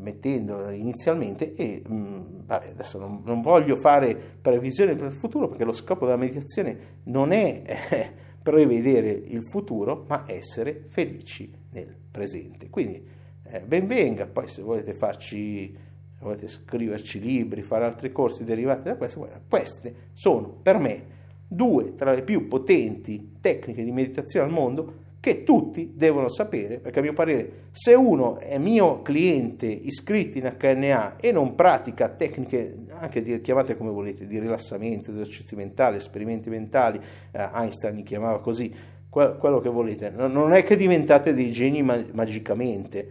mettendo 0.08 0.70
inizialmente 0.70 1.54
e 1.54 1.82
mh, 1.86 1.94
mm, 1.94 2.20
vabbè, 2.46 2.70
adesso 2.70 2.98
non, 2.98 3.22
non, 3.26 3.42
voglio 3.42 3.76
fare 3.76 4.16
previsioni 4.16 4.96
per 4.96 5.08
il 5.08 5.18
futuro 5.18 5.50
perché 5.50 5.66
lo 5.66 5.74
scopo 5.74 6.06
della 6.06 6.18
meditazione 6.18 7.00
non 7.04 7.32
è 7.32 7.64
eh, 7.92 8.12
prevedere 8.42 9.10
il 9.10 9.46
futuro 9.50 10.06
ma 10.08 10.24
essere 10.28 10.86
felici 10.88 11.52
nel 11.72 11.94
presente. 12.10 12.70
Quindi 12.70 13.06
eh, 13.44 13.62
ben 13.66 13.86
venga 13.86 14.26
poi 14.26 14.48
se 14.48 14.62
volete 14.62 14.94
farci 14.94 15.86
volete 16.20 16.48
scriverci 16.48 17.20
libri 17.20 17.62
fare 17.62 17.86
altri 17.86 18.12
corsi 18.12 18.44
derivati 18.44 18.84
da 18.86 18.96
questo 18.96 19.30
queste 19.48 19.94
sono 20.14 20.48
per 20.48 20.80
me 20.80 21.16
due 21.48 21.94
tra 21.94 22.12
le 22.12 22.24
più 22.24 22.48
potenti 22.48 23.38
tecniche 23.40 23.84
di 23.84 23.92
meditazione 23.92 24.48
al 24.48 24.52
mondo 24.52 25.06
che 25.28 25.44
tutti 25.44 25.92
devono 25.94 26.30
sapere, 26.30 26.80
perché 26.80 27.00
a 27.00 27.02
mio 27.02 27.12
parere 27.12 27.66
se 27.72 27.94
uno 27.94 28.38
è 28.38 28.58
mio 28.58 29.02
cliente 29.02 29.66
iscritto 29.66 30.38
in 30.38 30.56
HNA 30.58 31.18
e 31.18 31.34
non 31.34 31.54
pratica 31.54 32.08
tecniche, 32.08 32.86
anche 32.98 33.22
di, 33.22 33.42
chiamate 33.42 33.76
come 33.76 33.92
volete, 33.92 34.26
di 34.26 34.40
rilassamento, 34.40 35.12
esercizi 35.12 35.56
mentali, 35.58 35.98
esperimenti 35.98 36.50
mentali, 36.50 36.98
eh, 37.32 37.50
Einstein 37.54 37.96
li 37.96 38.04
chiamava 38.04 38.40
così, 38.40 38.74
quello 39.10 39.60
che 39.60 39.70
volete, 39.70 40.12
non 40.12 40.54
è 40.54 40.64
che 40.64 40.78
diventate 40.78 41.34
dei 41.34 41.52
geni 41.52 41.82
magicamente, 41.82 43.06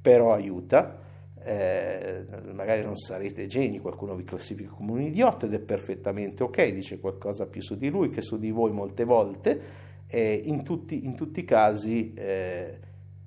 però 0.00 0.32
aiuta, 0.32 1.00
eh, 1.44 2.24
magari 2.54 2.82
non 2.82 2.96
sarete 2.96 3.46
geni, 3.46 3.80
qualcuno 3.80 4.14
vi 4.14 4.24
classifica 4.24 4.70
come 4.70 4.92
un 4.92 5.02
idiota 5.02 5.46
ed 5.46 5.54
è 5.54 5.58
perfettamente 5.58 6.44
ok, 6.44 6.72
dice 6.72 6.98
qualcosa 7.00 7.46
più 7.46 7.60
su 7.60 7.76
di 7.76 7.90
lui 7.90 8.08
che 8.08 8.22
su 8.22 8.38
di 8.38 8.50
voi 8.50 8.70
molte 8.70 9.04
volte, 9.04 9.90
eh, 10.14 10.42
in, 10.44 10.62
tutti, 10.62 11.06
in, 11.06 11.14
tutti, 11.14 11.40
i 11.40 11.44
casi 11.44 12.12
eh, 12.12 12.78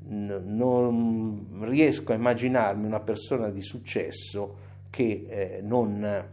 n- 0.07 0.43
non 0.45 1.57
riesco 1.61 2.11
a 2.11 2.15
immaginarmi 2.15 2.85
una 2.85 2.99
persona 2.99 3.49
di 3.49 3.63
successo 3.63 4.57
che 4.91 5.25
eh, 5.27 5.61
non, 5.63 6.27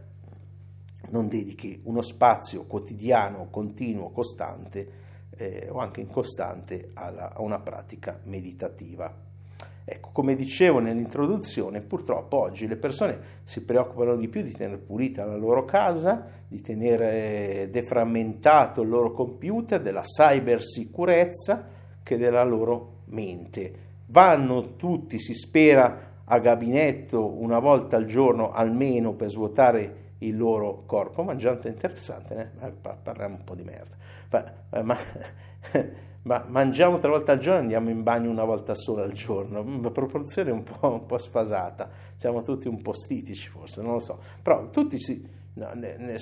non, 1.09 1.27
dedichi 1.27 1.81
uno 1.85 2.03
spazio 2.03 2.65
quotidiano, 2.65 3.47
continuo, 3.49 4.11
costante 4.11 4.91
eh, 5.37 5.69
o 5.71 5.79
anche 5.79 6.01
incostante 6.01 6.91
alla, 6.93 7.33
a 7.33 7.41
una 7.41 7.59
pratica 7.59 8.19
meditativa. 8.25 9.11
Ecco, 9.85 10.09
come 10.13 10.35
dicevo 10.35 10.79
nell'introduzione, 10.79 11.81
purtroppo 11.81 12.39
oggi 12.39 12.67
le 12.67 12.77
persone 12.77 13.19
si 13.43 13.63
preoccupano 13.65 14.15
di 14.15 14.29
più 14.29 14.41
di 14.41 14.51
tenere 14.51 14.77
pulita 14.77 15.25
la 15.25 15.35
loro 15.35 15.65
casa, 15.65 16.25
di 16.47 16.61
tenere 16.61 17.67
deframmentato 17.69 18.81
il 18.81 18.89
loro 18.89 19.11
computer, 19.11 19.81
della 19.81 20.01
cybersicurezza 20.01 21.67
che 22.01 22.17
della 22.17 22.43
loro 22.43 23.01
mente. 23.05 23.91
Vanno 24.07 24.75
tutti, 24.75 25.19
si 25.19 25.33
spera, 25.33 26.11
a 26.25 26.39
gabinetto 26.39 27.41
una 27.41 27.59
volta 27.59 27.97
al 27.97 28.05
giorno 28.05 28.51
almeno 28.51 29.13
per 29.13 29.29
svuotare 29.29 30.02
il 30.27 30.37
loro 30.37 30.83
corpo, 30.85 31.23
mangiante 31.23 31.67
interessante, 31.67 32.51
eh? 32.59 32.71
parliamo 33.01 33.35
un 33.35 33.43
po' 33.43 33.55
di 33.55 33.63
merda. 33.63 33.95
Ma, 34.29 34.81
ma 34.83 34.97
ma 36.23 36.45
mangiamo 36.47 36.97
tre 36.99 37.09
volte 37.09 37.31
al 37.31 37.39
giorno 37.39 37.59
e 37.59 37.61
andiamo 37.61 37.89
in 37.89 38.03
bagno 38.03 38.29
una 38.29 38.45
volta 38.45 38.73
sola 38.75 39.03
al 39.03 39.11
giorno, 39.11 39.61
una 39.61 39.91
proporzione 39.91 40.51
un 40.51 40.63
po', 40.63 40.93
un 40.93 41.05
po', 41.05 41.17
sfasata, 41.17 41.89
siamo 42.15 42.41
tutti 42.41 42.67
un 42.67 42.81
po' 42.81 42.93
stitici 42.93 43.49
forse, 43.49 43.81
non 43.81 43.93
lo 43.93 43.99
so, 43.99 44.19
però 44.41 44.69
tutti 44.69 44.99
si, 45.01 45.25
no, 45.55 45.71
ne, 45.73 45.97
ne, 45.97 46.15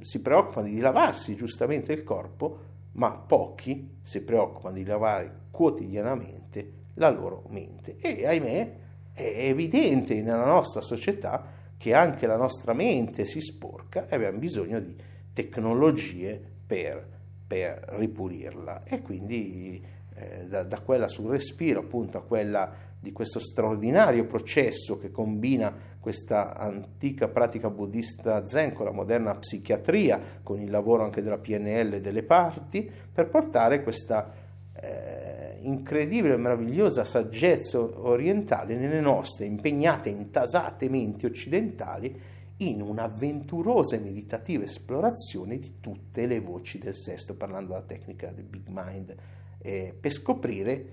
si 0.00 0.20
preoccupano 0.20 0.66
di 0.66 0.78
lavarsi 0.78 1.34
giustamente 1.36 1.92
il 1.92 2.02
corpo, 2.02 2.74
ma 2.92 3.12
pochi 3.12 3.98
si 4.02 4.22
preoccupano 4.22 4.74
di 4.74 4.84
lavare 4.84 5.44
quotidianamente 5.50 6.72
la 6.94 7.10
loro 7.10 7.44
mente 7.48 7.96
e 7.98 8.26
ahimè 8.26 8.74
è 9.12 9.48
evidente 9.48 10.20
nella 10.20 10.44
nostra 10.44 10.82
società 10.82 11.54
che 11.76 11.94
anche 11.94 12.26
la 12.26 12.36
nostra 12.36 12.72
mente 12.72 13.24
si 13.24 13.40
sporca 13.40 14.08
e 14.08 14.14
abbiamo 14.14 14.38
bisogno 14.38 14.80
di 14.80 14.96
tecnologie 15.32 16.40
per 16.66 17.14
per 17.46 17.84
ripulirla. 17.90 18.82
E 18.84 19.02
quindi 19.02 19.82
eh, 20.14 20.46
da, 20.48 20.64
da, 20.64 20.80
quella 20.80 21.08
sul 21.08 21.30
respiro 21.30 21.80
appunto 21.80 22.18
a 22.18 22.22
quella 22.22 22.84
di 22.98 23.12
questo 23.12 23.38
straordinario 23.38 24.26
processo 24.26 24.98
che 24.98 25.10
combina 25.10 25.72
questa 26.00 26.56
antica 26.56 27.28
pratica 27.28 27.70
buddista 27.70 28.48
zen 28.48 28.72
con 28.72 28.86
la 28.86 28.92
moderna 28.92 29.34
psichiatria, 29.34 30.20
con 30.42 30.60
il 30.60 30.70
lavoro 30.70 31.04
anche 31.04 31.22
della 31.22 31.38
PNL 31.38 31.94
e 31.94 32.00
delle 32.00 32.22
parti, 32.22 32.90
per 33.12 33.28
portare 33.28 33.82
questa 33.82 34.32
eh, 34.72 35.25
incredibile 35.66 36.34
e 36.34 36.38
meravigliosa 36.38 37.04
saggezza 37.04 37.78
orientale 37.78 38.76
nelle 38.76 39.00
nostre 39.00 39.44
impegnate, 39.44 40.08
intasate 40.08 40.88
menti 40.88 41.26
occidentali 41.26 42.18
in 42.58 42.80
un'avventurosa 42.80 43.96
e 43.96 44.00
meditativa 44.00 44.64
esplorazione 44.64 45.58
di 45.58 45.74
tutte 45.80 46.26
le 46.26 46.40
voci 46.40 46.78
del 46.78 46.94
sesto, 46.94 47.34
parlando 47.34 47.72
della 47.72 47.84
tecnica 47.84 48.30
del 48.30 48.44
Big 48.44 48.68
Mind, 48.68 49.14
eh, 49.58 49.94
per 49.98 50.10
scoprire 50.10 50.86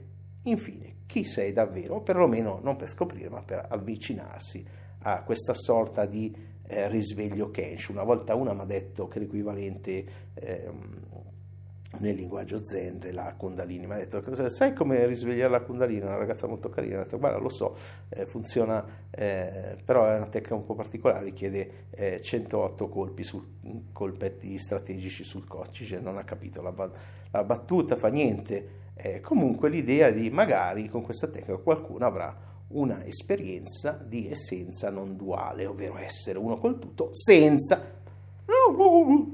infine 0.43 0.95
chi 1.05 1.23
sei 1.23 1.53
davvero, 1.53 1.95
o 1.95 2.01
perlomeno 2.01 2.59
non 2.61 2.75
per 2.75 2.89
scoprire, 2.89 3.29
ma 3.29 3.41
per 3.43 3.65
avvicinarsi 3.69 4.65
a 5.03 5.23
questa 5.23 5.53
sorta 5.53 6.05
di 6.05 6.35
eh, 6.65 6.87
risveglio 6.89 7.51
Kensh. 7.51 7.89
Una 7.89 8.03
volta 8.03 8.35
una 8.35 8.53
mi 8.53 8.61
ha 8.61 8.65
detto 8.65 9.07
che 9.07 9.19
l'equivalente 9.19 10.05
eh, 10.33 10.71
nel 11.99 12.15
linguaggio 12.15 12.65
zen 12.65 12.99
della 12.99 13.33
Kundalini. 13.35 13.85
Mi 13.85 13.93
ha 13.93 13.97
detto, 13.97 14.49
sai 14.49 14.73
come 14.73 15.05
risvegliare 15.05 15.51
la 15.51 15.61
Kundalini? 15.61 16.01
Una 16.01 16.17
ragazza 16.17 16.47
molto 16.47 16.69
carina. 16.69 16.99
Ha 16.99 17.03
detto, 17.03 17.17
guarda, 17.17 17.37
lo 17.37 17.49
so, 17.49 17.75
eh, 18.09 18.25
funziona, 18.25 18.83
eh, 19.09 19.77
però 19.83 20.07
è 20.07 20.15
una 20.15 20.27
tecnica 20.27 20.55
un 20.55 20.65
po' 20.65 20.75
particolare, 20.75 21.25
richiede 21.25 21.87
eh, 21.91 22.21
108 22.21 22.89
colpi 22.89 23.23
su, 23.23 23.43
colpetti 23.91 24.57
strategici 24.57 25.23
sul 25.23 25.47
coccice, 25.47 25.99
non 25.99 26.17
ha 26.17 26.23
capito 26.23 26.61
la, 26.61 26.73
la 27.31 27.43
battuta, 27.43 27.95
fa 27.95 28.07
niente. 28.07 28.81
comunque 29.21 29.69
l'idea 29.69 30.11
di 30.11 30.29
magari 30.29 30.87
con 30.87 31.01
questa 31.01 31.27
tecnica 31.27 31.57
qualcuno 31.57 32.05
avrà 32.05 32.51
una 32.73 33.03
esperienza 33.05 33.91
di 33.91 34.29
essenza 34.29 34.89
non 34.89 35.15
duale, 35.15 35.65
ovvero 35.65 35.97
essere 35.97 36.37
uno 36.37 36.57
col 36.57 36.79
tutto 36.79 37.09
senza 37.11 38.01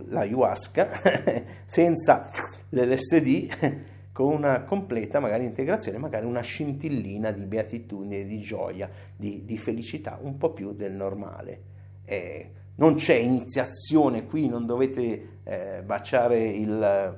la 0.07 0.19
ayahuasca 0.21 0.89
senza 1.65 2.29
l'LSD 2.69 3.97
con 4.19 4.33
una 4.33 4.63
completa 4.63 5.21
magari 5.21 5.45
integrazione, 5.45 5.97
magari 5.97 6.25
una 6.25 6.41
scintillina 6.41 7.31
di 7.31 7.45
beatitudine, 7.45 8.25
di 8.25 8.39
gioia, 8.39 8.89
di, 9.15 9.45
di 9.45 9.57
felicità 9.57 10.19
un 10.21 10.37
po' 10.37 10.51
più 10.51 10.73
del 10.73 10.91
normale. 10.91 11.61
E 12.03 12.51
non 12.75 12.95
c'è 12.95 13.15
iniziazione 13.15 14.25
qui, 14.25 14.49
non 14.49 14.65
dovete 14.65 15.39
eh, 15.43 15.83
baciare 15.85 16.49
il, 16.49 17.17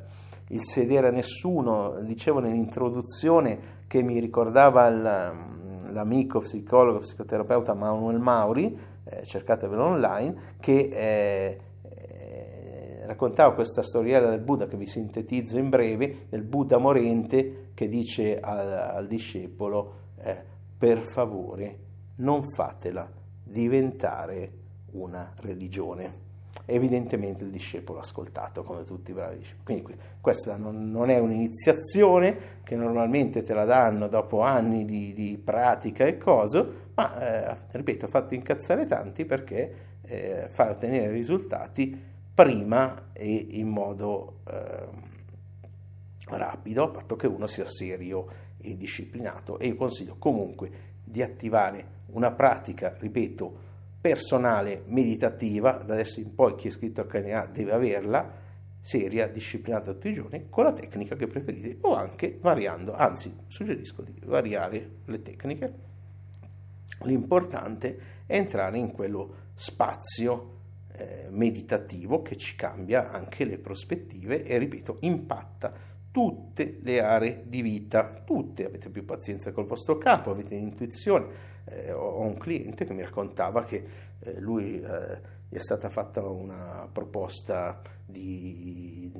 il, 0.50 0.60
sedere 0.60 1.08
a 1.08 1.12
nessuno. 1.12 2.02
Dicevo 2.02 2.40
nell'introduzione 2.40 3.80
che 3.88 4.04
mi 4.04 4.20
ricordava 4.20 4.88
il, 4.88 5.92
l'amico 5.92 6.40
psicologo, 6.40 7.00
psicoterapeuta 7.00 7.74
Manuel 7.74 8.20
Mauri, 8.20 8.78
eh, 9.06 9.24
cercatevelo 9.24 9.84
online, 9.84 10.36
che 10.60 10.90
eh, 10.92 10.92
eh, 10.92 11.58
raccontava 13.12 13.54
questa 13.54 13.82
storiella 13.82 14.30
del 14.30 14.40
Buddha 14.40 14.68
che 14.68 14.78
vi 14.78 14.88
sintetizzo 14.88 15.58
in 15.58 15.70
breve, 15.70 16.28
del 16.30 16.44
Buddha 16.44 16.78
morente 16.78 17.70
che 17.74 17.88
dice 17.88 18.40
al, 18.40 18.72
al 18.72 19.08
discepolo 19.08 19.94
eh, 20.18 20.44
per 20.78 21.02
favore 21.02 21.78
non 22.16 22.42
fatela 22.56 23.10
diventare 23.44 24.52
una 24.92 25.34
religione. 25.42 26.30
Evidentemente 26.66 27.44
il 27.44 27.50
discepolo 27.50 28.00
ha 28.00 28.02
ascoltato 28.02 28.64
come 28.64 28.84
tutti 28.84 29.12
i 29.12 29.14
bravi 29.14 29.40
discepoli. 29.40 29.82
Quindi 29.82 30.04
questa 30.22 30.56
non, 30.56 30.90
non, 30.90 31.10
è 31.10 31.18
un'iniziazione 31.18 32.60
che 32.64 32.76
normalmente 32.76 33.44
te 33.44 33.54
la 33.54 33.66
danno 33.66 34.08
dopo 34.08 34.42
anni 34.42 34.86
di, 34.86 35.12
di 35.14 35.42
pratica 35.44 36.06
e 36.06 36.18
cose, 36.18 36.66
ma 36.94 37.52
eh, 37.52 37.58
ripeto, 37.72 38.06
ha 38.06 38.10
fatto 38.10 38.36
incazzare 38.36 38.86
tanti 38.86 39.26
perché 39.26 39.74
eh, 40.04 40.48
fa 40.52 40.70
ottenere 40.70 41.12
risultati 41.12 42.10
prima 42.34 43.10
e 43.14 43.34
in 43.34 43.68
modo 43.68 44.40
eh, 44.48 44.88
rapido, 46.28 46.84
a 46.84 46.90
patto 46.90 47.16
che 47.16 47.28
uno 47.28 47.48
sia 47.48 47.66
serio 47.66 48.28
e 48.58 48.76
disciplinato. 48.78 49.60
E 49.60 49.68
io 49.68 49.76
consiglio 49.76 50.16
comunque 50.18 50.90
di 51.04 51.22
attivare 51.22 52.00
una 52.08 52.32
pratica, 52.32 52.96
ripeto, 52.98 53.70
personale 54.00 54.84
meditativa, 54.88 55.74
da 55.74 55.94
adesso 55.94 56.20
in 56.20 56.34
poi 56.34 56.56
chi 56.56 56.68
è 56.68 56.70
iscritto 56.70 57.02
a 57.02 57.06
KNA 57.06 57.48
deve 57.48 57.72
averla, 57.72 58.40
seria, 58.80 59.28
disciplinata 59.28 59.94
tutti 59.94 60.10
i 60.10 60.14
giorni, 60.14 60.48
con 60.50 60.64
la 60.64 60.74
tecnica 60.74 61.16
che 61.16 61.28
preferite 61.28 61.78
o 61.82 61.94
anche 61.94 62.38
variando, 62.42 62.94
anzi 62.94 63.34
suggerisco 63.48 64.02
di 64.02 64.14
variare 64.26 64.90
le 65.06 65.22
tecniche. 65.22 65.74
L'importante 67.04 68.00
è 68.26 68.36
entrare 68.36 68.78
in 68.78 68.92
quello 68.92 69.36
spazio 69.54 70.60
eh, 71.02 71.28
meditativo 71.32 72.22
che 72.22 72.36
ci 72.36 72.56
cambia 72.56 73.10
anche 73.10 73.44
le 73.44 73.58
prospettive 73.58 74.44
e, 74.44 74.58
ripeto, 74.60 74.98
impatta 75.02 75.74
tutte 76.12 76.80
le 76.82 77.02
aree 77.02 77.44
di 77.48 77.62
vita, 77.62 78.22
tutte, 78.24 78.66
avete 78.66 78.90
più 78.90 79.04
pazienza 79.06 79.52
col 79.52 79.66
vostro 79.66 79.98
capo, 79.98 80.30
avete 80.30 80.56
intuizione, 80.56 81.26
eh, 81.66 81.92
ho 81.92 82.20
un 82.20 82.38
cliente 82.38 82.86
che 82.86 82.94
mi 82.94 83.02
raccontava 83.02 83.64
che 83.64 83.84
eh, 84.20 84.40
lui 84.40 84.80
eh, 84.82 85.20
gli 85.50 85.56
è 85.56 85.60
stata 85.60 85.90
fatta 85.90 86.22
una 86.22 86.88
proposta 86.92 87.82
di, 88.06 89.12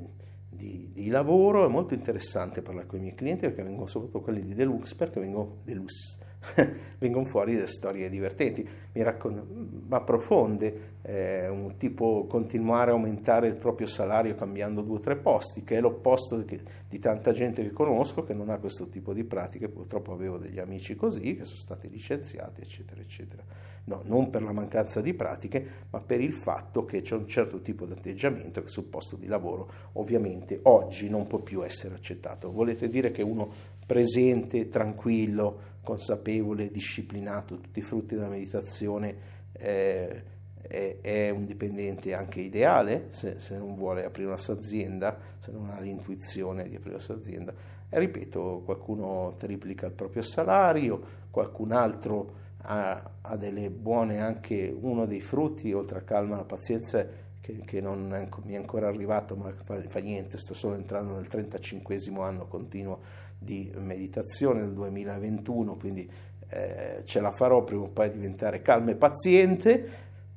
di, 0.48 0.90
di, 0.92 1.08
lavoro, 1.08 1.66
è 1.66 1.68
molto 1.68 1.94
interessante 1.94 2.62
parlare 2.62 2.86
con 2.86 2.98
i 2.98 3.02
miei 3.02 3.14
clienti 3.14 3.46
perché 3.46 3.62
vengono 3.62 3.86
soprattutto 3.86 4.20
quelli 4.20 4.44
di 4.44 4.54
Deluxe, 4.54 4.94
perché 4.94 5.18
vengono, 5.18 5.56
Deluxe, 5.64 6.18
vengono 6.98 7.24
fuori 7.26 7.54
delle 7.54 7.66
storie 7.66 8.08
divertenti, 8.08 8.66
raccon- 8.92 9.84
ma 9.88 10.00
profonde, 10.02 10.90
eh, 11.02 11.48
un 11.48 11.76
tipo 11.76 12.26
continuare 12.26 12.90
a 12.90 12.94
aumentare 12.94 13.48
il 13.48 13.56
proprio 13.56 13.86
salario 13.86 14.34
cambiando 14.34 14.82
due 14.82 14.96
o 14.96 15.00
tre 15.00 15.16
posti, 15.16 15.62
che 15.62 15.76
è 15.76 15.80
l'opposto 15.80 16.36
di, 16.36 16.60
di 16.88 16.98
tanta 16.98 17.32
gente 17.32 17.62
che 17.62 17.70
conosco 17.70 18.22
che 18.22 18.34
non 18.34 18.50
ha 18.50 18.58
questo 18.58 18.88
tipo 18.88 19.12
di 19.12 19.24
pratiche, 19.24 19.68
purtroppo 19.68 20.12
avevo 20.12 20.38
degli 20.38 20.58
amici 20.58 20.94
così 20.94 21.36
che 21.36 21.44
sono 21.44 21.58
stati 21.58 21.88
licenziati, 21.88 22.60
eccetera, 22.62 23.00
eccetera. 23.00 23.42
No, 23.84 24.02
non 24.04 24.30
per 24.30 24.42
la 24.42 24.52
mancanza 24.52 25.00
di 25.00 25.12
pratiche, 25.12 25.66
ma 25.90 26.00
per 26.00 26.20
il 26.20 26.34
fatto 26.34 26.84
che 26.84 27.00
c'è 27.02 27.16
un 27.16 27.26
certo 27.26 27.60
tipo 27.60 27.84
di 27.84 27.92
atteggiamento 27.92 28.62
che 28.62 28.68
sul 28.68 28.84
posto 28.84 29.16
di 29.16 29.26
lavoro 29.26 29.68
ovviamente 29.94 30.60
oggi 30.62 31.08
non 31.08 31.26
può 31.26 31.40
più 31.40 31.64
essere 31.64 31.96
accettato. 31.96 32.52
Volete 32.52 32.88
dire 32.88 33.10
che 33.10 33.22
uno 33.22 33.50
presente, 33.84 34.68
tranquillo, 34.68 35.71
consapevole, 35.82 36.70
disciplinato, 36.70 37.58
tutti 37.58 37.80
i 37.80 37.82
frutti 37.82 38.14
della 38.14 38.28
meditazione, 38.28 39.40
eh, 39.52 40.22
è, 40.62 40.98
è, 41.00 41.30
un 41.30 41.44
dipendente 41.44 42.14
anche 42.14 42.40
ideale, 42.40 43.08
se, 43.10 43.38
se, 43.38 43.58
non 43.58 43.74
vuole 43.74 44.04
aprire 44.04 44.28
una 44.28 44.38
sua 44.38 44.54
azienda, 44.54 45.18
se 45.38 45.50
non 45.50 45.70
ha 45.70 45.80
l'intuizione 45.80 46.68
di 46.68 46.76
aprire 46.76 46.96
la 46.96 47.02
sua 47.02 47.14
azienda. 47.14 47.52
E 47.88 47.98
ripeto, 47.98 48.62
qualcuno 48.64 49.34
triplica 49.36 49.86
il 49.86 49.92
proprio 49.92 50.22
salario, 50.22 51.20
qualcun 51.30 51.72
altro 51.72 52.40
ha, 52.62 53.10
ha 53.20 53.36
delle 53.36 53.70
buone 53.70 54.20
anche, 54.20 54.74
uno 54.74 55.04
dei 55.04 55.20
frutti, 55.20 55.72
oltre 55.72 55.98
a 55.98 56.02
calma 56.02 56.36
la 56.36 56.44
pazienza, 56.44 57.06
che, 57.42 57.60
che 57.66 57.80
non 57.80 58.14
è, 58.14 58.28
mi 58.44 58.54
è 58.54 58.56
ancora 58.56 58.86
arrivato, 58.86 59.36
ma 59.36 59.52
fa, 59.64 59.82
fa 59.88 59.98
niente, 59.98 60.38
sto 60.38 60.54
solo 60.54 60.76
entrando 60.76 61.16
nel 61.16 61.28
35 61.28 61.98
anno 62.22 62.46
continuo 62.46 63.00
di 63.36 63.70
meditazione 63.76 64.60
nel 64.60 64.72
2021, 64.72 65.76
quindi 65.76 66.08
eh, 66.48 67.02
ce 67.04 67.20
la 67.20 67.32
farò 67.32 67.64
prima 67.64 67.82
o 67.82 67.88
poi 67.88 68.06
a 68.06 68.10
diventare 68.10 68.62
calma 68.62 68.92
e 68.92 68.96
paziente, 68.96 69.88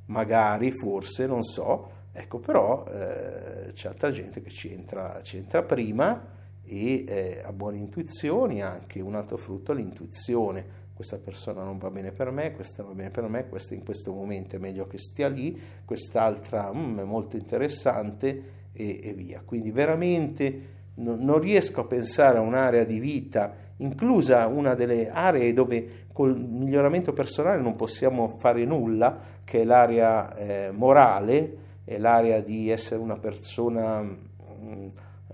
magari, 0.08 0.72
forse, 0.72 1.28
non 1.28 1.44
so, 1.44 1.92
ecco 2.12 2.40
però 2.40 2.86
eh, 2.88 3.72
c'è 3.74 3.88
altra 3.88 4.10
gente 4.10 4.42
che 4.42 4.50
ci 4.50 4.74
entra, 4.74 5.22
ci 5.22 5.38
entra 5.38 5.62
prima 5.62 6.34
e 6.64 7.06
eh, 7.08 7.42
ha 7.46 7.54
buone 7.54 7.78
intuizioni, 7.78 8.64
anche 8.64 9.00
un 9.00 9.14
altro 9.14 9.38
frutto 9.38 9.74
è 9.74 9.76
l'intuizione, 9.76 10.84
questa 10.96 11.18
persona 11.18 11.62
non 11.62 11.78
va 11.78 11.92
bene 11.92 12.14
per 12.14 12.32
me, 12.32 12.54
questa 12.54 12.82
va 12.82 12.94
bene 12.94 13.10
per 13.10 13.28
me, 13.28 13.50
questa 13.50 13.74
in 13.74 13.84
questo 13.84 14.14
momento 14.14 14.56
è 14.56 14.60
meglio 14.60 14.88
che 14.88 14.98
stia 14.98 15.28
lì, 15.28 15.60
quest'altra 15.84 16.72
mm, 16.74 17.00
è 17.00 17.04
molto 17.04 17.36
interessante 17.36 18.44
e, 18.72 19.00
e 19.04 19.14
via. 19.14 19.42
Quindi 19.44 19.72
veramente 19.72 20.74
non 20.96 21.40
riesco 21.40 21.82
a 21.82 21.86
pensare 21.86 22.38
a 22.38 22.42
un'area 22.42 22.86
di 22.86 23.00
vita, 23.00 23.54
inclusa 23.78 24.48
una 24.48 24.74
delle 24.74 25.10
aree 25.10 25.52
dove 25.52 26.06
col 26.14 26.40
miglioramento 26.40 27.12
personale 27.12 27.62
non 27.62 27.76
possiamo 27.76 28.30
fare 28.40 28.64
nulla, 28.64 29.20
che 29.44 29.62
è 29.62 29.64
l'area 29.66 30.34
eh, 30.34 30.72
morale, 30.72 31.58
è 31.84 31.98
l'area 31.98 32.40
di 32.40 32.70
essere 32.70 33.02
una 33.02 33.18
persona 33.18 34.02
mh, 34.02 34.18
mm, 34.64 34.88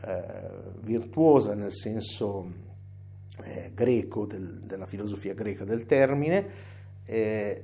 eh, 0.03 0.33
virtuosa 0.79 1.53
nel 1.53 1.71
senso 1.71 2.69
eh, 3.43 3.71
greco, 3.73 4.25
del, 4.25 4.61
della 4.63 4.85
filosofia 4.85 5.33
greca 5.33 5.63
del 5.63 5.85
termine. 5.85 6.69
Eh, 7.05 7.63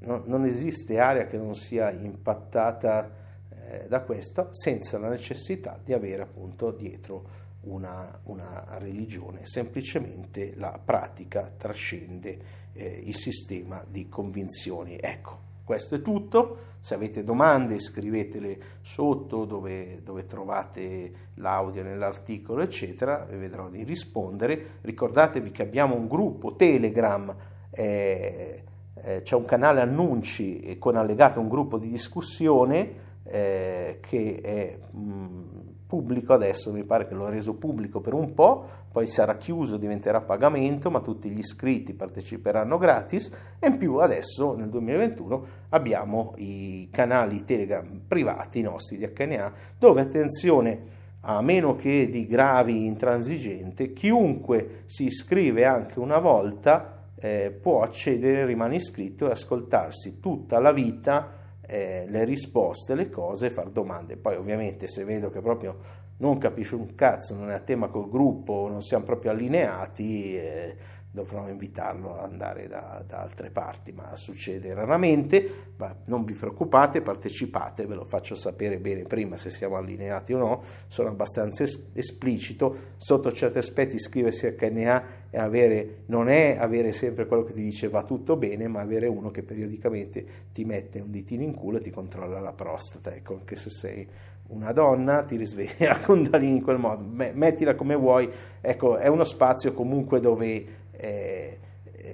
no, 0.00 0.22
non 0.26 0.44
esiste 0.44 0.98
area 0.98 1.26
che 1.26 1.36
non 1.36 1.54
sia 1.54 1.90
impattata 1.90 3.10
eh, 3.50 3.86
da 3.88 4.00
questo 4.00 4.48
senza 4.52 4.98
la 4.98 5.08
necessità 5.08 5.78
di 5.82 5.92
avere 5.92 6.22
appunto 6.22 6.70
dietro 6.70 7.46
una, 7.62 8.20
una 8.24 8.78
religione, 8.78 9.40
semplicemente 9.44 10.54
la 10.56 10.80
pratica 10.82 11.52
trascende 11.56 12.38
eh, 12.72 13.02
il 13.04 13.14
sistema 13.14 13.84
di 13.86 14.08
convinzioni. 14.08 14.96
Ecco, 15.00 15.47
questo 15.68 15.96
è 15.96 16.00
tutto, 16.00 16.56
se 16.80 16.94
avete 16.94 17.22
domande 17.22 17.78
scrivetele 17.78 18.58
sotto 18.80 19.44
dove, 19.44 20.00
dove 20.02 20.24
trovate 20.24 21.12
l'audio 21.34 21.82
nell'articolo 21.82 22.62
eccetera, 22.62 23.26
vi 23.28 23.36
vedrò 23.36 23.68
di 23.68 23.84
rispondere. 23.84 24.78
Ricordatevi 24.80 25.50
che 25.50 25.60
abbiamo 25.60 25.94
un 25.94 26.08
gruppo 26.08 26.56
Telegram. 26.56 27.36
Eh, 27.68 28.64
eh, 28.94 29.20
c'è 29.20 29.34
un 29.34 29.44
canale 29.44 29.82
annunci 29.82 30.78
con 30.78 30.96
allegato 30.96 31.38
un 31.38 31.50
gruppo 31.50 31.76
di 31.76 31.90
discussione 31.90 33.20
eh, 33.24 33.98
che 34.00 34.40
è 34.42 34.78
mh, 34.90 35.00
mm, 35.02 35.44
pubblico 35.88 36.34
adesso, 36.34 36.70
mi 36.70 36.84
pare 36.84 37.08
che 37.08 37.14
l'ho 37.14 37.30
reso 37.30 37.54
pubblico 37.54 38.00
per 38.00 38.12
un 38.12 38.34
po', 38.34 38.66
poi 38.92 39.06
sarà 39.06 39.38
chiuso, 39.38 39.78
diventerà 39.78 40.20
pagamento, 40.20 40.90
ma 40.90 41.00
tutti 41.00 41.30
gli 41.30 41.38
iscritti 41.38 41.94
parteciperanno 41.94 42.76
gratis. 42.76 43.32
E 43.58 43.68
in 43.68 43.78
più 43.78 43.96
adesso 43.96 44.54
nel 44.54 44.68
2021 44.68 45.46
abbiamo 45.70 46.34
i 46.36 46.88
canali 46.92 47.42
Telegram 47.42 48.02
privati 48.06 48.60
nostri 48.60 48.98
di 48.98 49.10
HNA 49.10 49.52
dove 49.78 50.02
attenzione 50.02 50.96
a 51.22 51.40
meno 51.40 51.74
che 51.74 52.08
di 52.08 52.26
gravi 52.26 52.84
intransigente, 52.84 53.94
chiunque 53.94 54.82
si 54.84 55.04
iscrive 55.04 55.64
anche 55.64 55.98
una 55.98 56.18
volta 56.18 57.06
eh, 57.18 57.50
può 57.50 57.82
accedere, 57.82 58.44
rimane 58.44 58.76
iscritto 58.76 59.26
e 59.26 59.32
ascoltarsi 59.32 60.20
tutta 60.20 60.58
la 60.60 60.72
vita 60.72 61.36
eh, 61.68 62.06
le 62.08 62.24
risposte, 62.24 62.94
le 62.94 63.10
cose, 63.10 63.50
fare 63.50 63.70
domande. 63.70 64.16
Poi 64.16 64.36
ovviamente 64.36 64.88
se 64.88 65.04
vedo 65.04 65.28
che 65.28 65.40
proprio 65.40 66.06
non 66.18 66.38
capisce 66.38 66.74
un 66.74 66.94
cazzo, 66.94 67.34
non 67.34 67.50
è 67.50 67.54
a 67.54 67.60
tema 67.60 67.88
col 67.88 68.08
gruppo, 68.08 68.68
non 68.68 68.80
siamo 68.80 69.04
proprio 69.04 69.30
allineati, 69.30 70.36
eh, 70.36 70.76
dovrò 71.18 71.48
invitarlo 71.48 72.16
ad 72.16 72.30
andare 72.30 72.68
da, 72.68 73.02
da, 73.04 73.18
altre 73.18 73.50
parti, 73.50 73.90
ma 73.90 74.14
succede 74.14 74.72
raramente, 74.72 75.72
ma 75.76 75.94
non 76.04 76.24
vi 76.24 76.34
preoccupate, 76.34 77.02
partecipate, 77.02 77.86
ve 77.86 77.96
lo 77.96 78.04
faccio 78.04 78.36
sapere 78.36 78.78
bene 78.78 79.02
prima 79.02 79.36
se 79.36 79.50
siamo 79.50 79.74
allineati 79.74 80.32
o 80.32 80.38
no, 80.38 80.62
sono 80.86 81.08
abbastanza 81.08 81.64
es- 81.64 81.88
esplicito, 81.92 82.76
sotto 82.96 83.32
certi 83.32 83.58
aspetti 83.58 83.96
iscriversi 83.96 84.46
a 84.46 84.54
KNA 84.54 85.26
è 85.30 85.38
avere, 85.38 86.02
non 86.06 86.28
è 86.28 86.56
avere 86.56 86.92
sempre 86.92 87.26
quello 87.26 87.42
che 87.42 87.52
ti 87.52 87.62
dice 87.62 87.88
va 87.88 88.04
tutto 88.04 88.36
bene, 88.36 88.68
ma 88.68 88.80
avere 88.80 89.08
uno 89.08 89.30
che 89.30 89.42
periodicamente 89.42 90.24
ti 90.52 90.64
mette 90.64 91.00
un 91.00 91.10
ditino 91.10 91.42
in 91.42 91.54
culo 91.54 91.78
e 91.78 91.80
ti 91.80 91.90
controlla 91.90 92.38
la 92.38 92.52
prostata, 92.52 93.12
ecco, 93.12 93.34
anche 93.34 93.56
se 93.56 93.70
sei 93.70 94.08
una 94.48 94.72
donna 94.72 95.24
ti 95.24 95.36
risveglia 95.36 95.92
la 95.92 95.98
Kundalini 95.98 96.58
in 96.58 96.62
quel 96.62 96.78
modo, 96.78 97.04
mettila 97.04 97.74
come 97.74 97.94
vuoi, 97.94 98.30
ecco, 98.60 98.96
è 98.96 99.08
uno 99.08 99.24
spazio 99.24 99.72
comunque 99.72 100.20
dove 100.20 100.86
eh, 100.98 101.58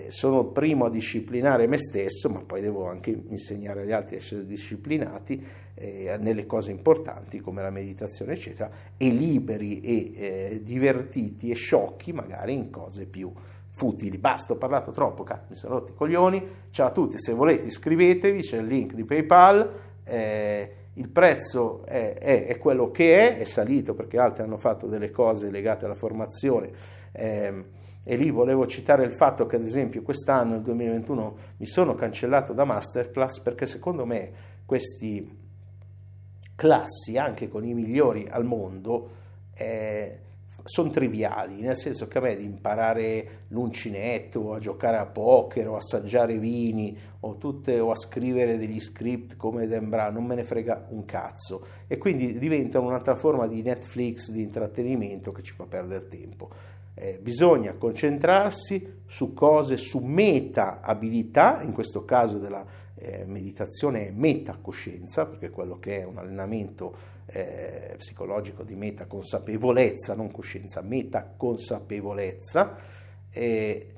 sono 0.09 0.40
il 0.40 0.47
primo 0.47 0.87
a 0.87 0.90
disciplinare 0.90 1.66
me 1.66 1.79
stesso, 1.79 2.29
ma 2.29 2.40
poi 2.40 2.61
devo 2.61 2.87
anche 2.87 3.11
insegnare 3.29 3.83
agli 3.83 3.92
altri 3.92 4.16
a 4.16 4.18
essere 4.18 4.47
disciplinati 4.47 5.44
eh, 5.75 6.16
nelle 6.20 6.47
cose 6.47 6.70
importanti 6.70 7.40
come 7.40 7.62
la 7.62 7.70
meditazione, 7.70 8.33
eccetera, 8.33 8.70
e 8.97 9.11
liberi 9.11 9.81
e 9.81 10.12
eh, 10.14 10.62
divertiti 10.62 11.51
e 11.51 11.55
sciocchi 11.55 12.12
magari 12.12 12.55
in 12.55 12.70
cose 12.70 13.07
più 13.07 13.33
futili. 13.70 14.18
Basta, 14.18 14.53
ho 14.53 14.57
parlato 14.57 14.92
troppo, 14.92 15.25
cazzo, 15.25 15.47
mi 15.51 15.57
sono 15.57 15.75
rotti 15.75 15.92
i 15.92 15.94
coglioni. 15.94 16.49
Ciao 16.70 16.87
a 16.87 16.92
tutti, 16.92 17.18
se 17.18 17.33
volete 17.33 17.66
iscrivetevi, 17.66 18.40
c'è 18.40 18.59
il 18.59 18.66
link 18.66 18.94
di 18.94 19.05
PayPal. 19.05 19.73
Eh, 20.05 20.75
il 20.94 21.09
prezzo 21.09 21.85
è, 21.85 22.14
è, 22.14 22.47
è, 22.47 22.59
quello 22.59 22.92
che 22.92 23.18
è, 23.18 23.38
è 23.38 23.44
salito 23.44 23.94
perché 23.94 24.16
altri 24.18 24.44
hanno 24.44 24.59
fatto 24.59 24.87
delle 24.87 25.11
cose 25.11 25.51
legate 25.51 25.87
alla 25.87 25.97
formazione. 25.97 26.70
E 28.05 28.17
lì 28.17 28.31
volevo 28.31 28.67
citare 28.67 29.05
il 29.05 29.14
fatto 29.17 29.47
che 29.47 29.57
ad 29.57 29.62
esempio 29.62 30.03
quest'anno, 30.03 30.53
nel 30.53 30.62
2021, 30.62 31.37
mi 31.57 31.67
sono 31.67 31.95
cancellato 31.95 32.53
da 32.53 32.64
masterclass 32.64 33.40
perché 33.40 33.67
secondo 33.67 34.05
me 34.05 34.33
questi 34.67 35.43
classi, 36.55 37.17
anche 37.17 37.49
con 37.49 37.64
i 37.64 37.75
migliori 37.75 38.27
al 38.29 38.45
mondo, 38.45 39.11
eh, 39.55 40.19
sono 40.64 40.88
triviali, 40.88 41.61
nel 41.61 41.77
senso 41.77 42.09
che 42.09 42.19
a 42.19 42.21
me 42.23 42.37
di 42.37 42.45
imparare 42.45 43.40
l'uncinetto, 43.49 44.55
a 44.55 44.59
giocare 44.59 44.97
a 44.97 45.05
poker, 45.05 45.69
o 45.69 45.77
assaggiare 45.77 46.38
vini, 46.38 46.97
o, 47.21 47.37
tutte, 47.37 47.79
o 47.81 47.90
a 47.90 47.95
scrivere 47.95 48.57
degli 48.57 48.81
script 48.81 49.37
come 49.37 49.67
Brown, 49.67 50.14
non 50.14 50.25
me 50.25 50.35
ne 50.35 50.45
frega 50.45 50.87
un 50.90 51.05
cazzo. 51.05 51.67
E 51.87 51.99
quindi 51.99 52.38
diventano 52.38 52.87
un'altra 52.87 53.14
forma 53.14 53.47
di 53.47 53.61
Netflix, 53.61 54.31
di 54.31 54.43
intrattenimento 54.43 55.33
che 55.33 55.43
ci 55.43 55.53
fa 55.53 55.67
perdere 55.67 56.09
tempo. 56.09 56.49
Eh, 56.94 57.18
bisogna 57.20 57.74
concentrarsi 57.74 59.02
su 59.04 59.35
cose, 59.35 59.76
su 59.76 59.98
meta 59.98 60.80
abilità, 60.80 61.61
in 61.62 61.72
questo 61.72 62.04
caso 62.04 62.38
della 62.38 62.64
eh, 62.94 63.24
meditazione 63.26 64.12
metacoscienza, 64.12 65.26
perché 65.26 65.50
quello 65.50 65.78
che 65.78 66.00
è 66.00 66.04
un 66.04 66.18
allenamento 66.18 66.96
eh, 67.26 67.96
psicologico 67.98 68.62
di 68.62 68.76
metaconsapevolezza, 68.76 70.14
non 70.14 70.30
coscienza, 70.30 70.80
metaconsapevolezza. 70.83 72.76
Eh, 73.30 73.88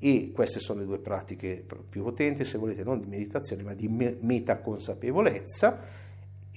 e 0.00 0.30
queste 0.32 0.60
sono 0.60 0.80
le 0.80 0.86
due 0.86 0.98
pratiche 0.98 1.64
più 1.88 2.02
potenti, 2.04 2.44
se 2.44 2.58
volete, 2.58 2.84
non 2.84 3.00
di 3.00 3.06
meditazione, 3.06 3.62
ma 3.62 3.74
di 3.74 3.88
me- 3.88 4.16
metaconsapevolezza 4.20 6.06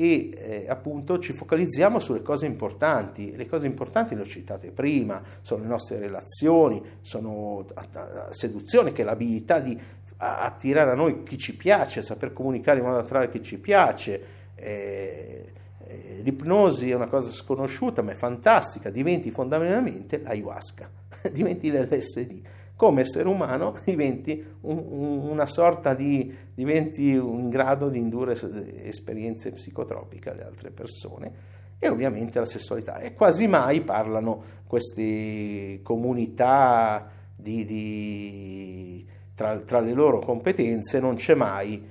e 0.02 0.32
eh, 0.36 0.66
appunto 0.68 1.20
ci 1.20 1.32
focalizziamo 1.32 2.00
sulle 2.00 2.24
cose 2.24 2.48
importanti. 2.48 3.36
Le 3.36 3.46
cose 3.46 3.68
importanti 3.68 4.16
le 4.16 4.22
ho 4.22 4.26
citate 4.26 4.72
prima, 4.72 5.22
sono 5.42 5.62
le 5.62 5.68
nostre 5.68 6.00
relazioni, 6.00 6.82
sono 7.02 7.68
la 7.92 8.30
seduzione 8.32 8.94
che 8.94 9.04
è 9.04 9.06
l'abilità 9.06 9.60
di 9.60 9.80
attirare 10.18 10.90
a 10.90 10.96
noi 10.96 11.22
chi 11.22 11.38
ci 11.38 11.56
piace, 11.56 12.02
saper 12.02 12.34
comunicare 12.34 12.80
in 12.80 12.86
modo 12.86 12.98
da 12.98 13.04
attrarre 13.04 13.30
chi 13.30 13.44
ci 13.44 13.60
piace. 13.60 14.24
Eh, 14.56 15.52
eh, 15.86 16.22
l'ipnosi 16.24 16.90
è 16.90 16.96
una 16.96 17.08
cosa 17.08 17.30
sconosciuta 17.30 18.02
ma 18.02 18.14
è 18.14 18.16
fantastica, 18.16 18.90
diventi 18.90 19.30
fondamentalmente 19.30 20.20
l'ayahuasca, 20.20 20.90
diventi 21.32 21.70
l'LSD 21.70 22.42
come 22.82 23.02
essere 23.02 23.28
umano 23.30 23.78
diventi 23.86 24.44
un, 24.62 24.84
un, 24.90 25.30
una 25.30 25.46
sorta 25.46 25.94
di, 25.94 26.36
diventi 26.52 27.12
in 27.12 27.48
grado 27.48 27.90
di 27.90 28.00
indurre 28.00 28.32
esperienze 28.82 29.52
psicotropiche 29.52 30.32
alle 30.32 30.44
altre 30.44 30.72
persone 30.72 31.32
e 31.78 31.88
ovviamente 31.88 32.40
la 32.40 32.48
sessualità. 32.48 32.98
E 32.98 33.14
quasi 33.14 33.46
mai 33.46 33.82
parlano 33.82 34.64
queste 34.66 35.82
comunità 35.84 37.08
di, 37.36 37.66
di, 37.66 39.08
tra, 39.36 39.60
tra, 39.60 39.80
le 39.80 39.94
loro 39.94 40.18
competenze, 40.18 41.00
non 41.00 41.18
c'è 41.18 41.36
mai, 41.36 41.88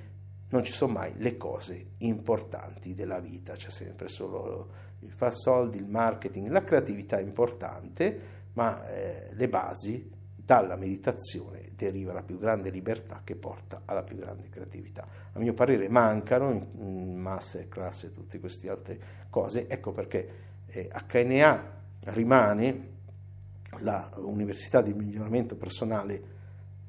non 0.49 0.61
ci 0.61 0.73
sono 0.73 0.91
mai 0.91 1.13
le 1.15 1.37
cose 1.37 1.91
importanti 1.99 2.93
della 2.93 3.21
vita, 3.21 3.53
c'è 3.53 3.69
sempre 3.69 4.09
solo 4.09 4.67
il 4.99 5.13
far 5.13 5.33
soldi, 5.33 5.77
il 5.77 5.87
marketing, 5.87 6.49
la 6.49 6.65
creatività 6.65 7.17
è 7.17 7.21
importante, 7.21 8.39
ma 8.53 8.85
eh, 8.89 9.29
le 9.31 9.47
basi 9.47 10.10
dalla 10.43 10.75
meditazione 10.75 11.71
deriva 11.75 12.13
la 12.13 12.23
più 12.23 12.37
grande 12.37 12.69
libertà 12.69 13.21
che 13.23 13.35
porta 13.35 13.83
alla 13.85 14.03
più 14.03 14.17
grande 14.17 14.49
creatività. 14.49 15.07
A 15.33 15.39
mio 15.39 15.53
parere 15.53 15.87
mancano 15.89 16.51
in, 16.51 17.15
masterclass 17.17 18.05
e 18.05 18.11
tutte 18.11 18.39
queste 18.39 18.69
altre 18.69 18.99
cose, 19.29 19.67
ecco 19.67 19.91
perché 19.91 20.29
eh, 20.67 20.89
HNA 20.89 21.79
rimane 22.05 22.89
l'università 24.15 24.81
di 24.81 24.93
miglioramento 24.93 25.55
personale 25.55 26.39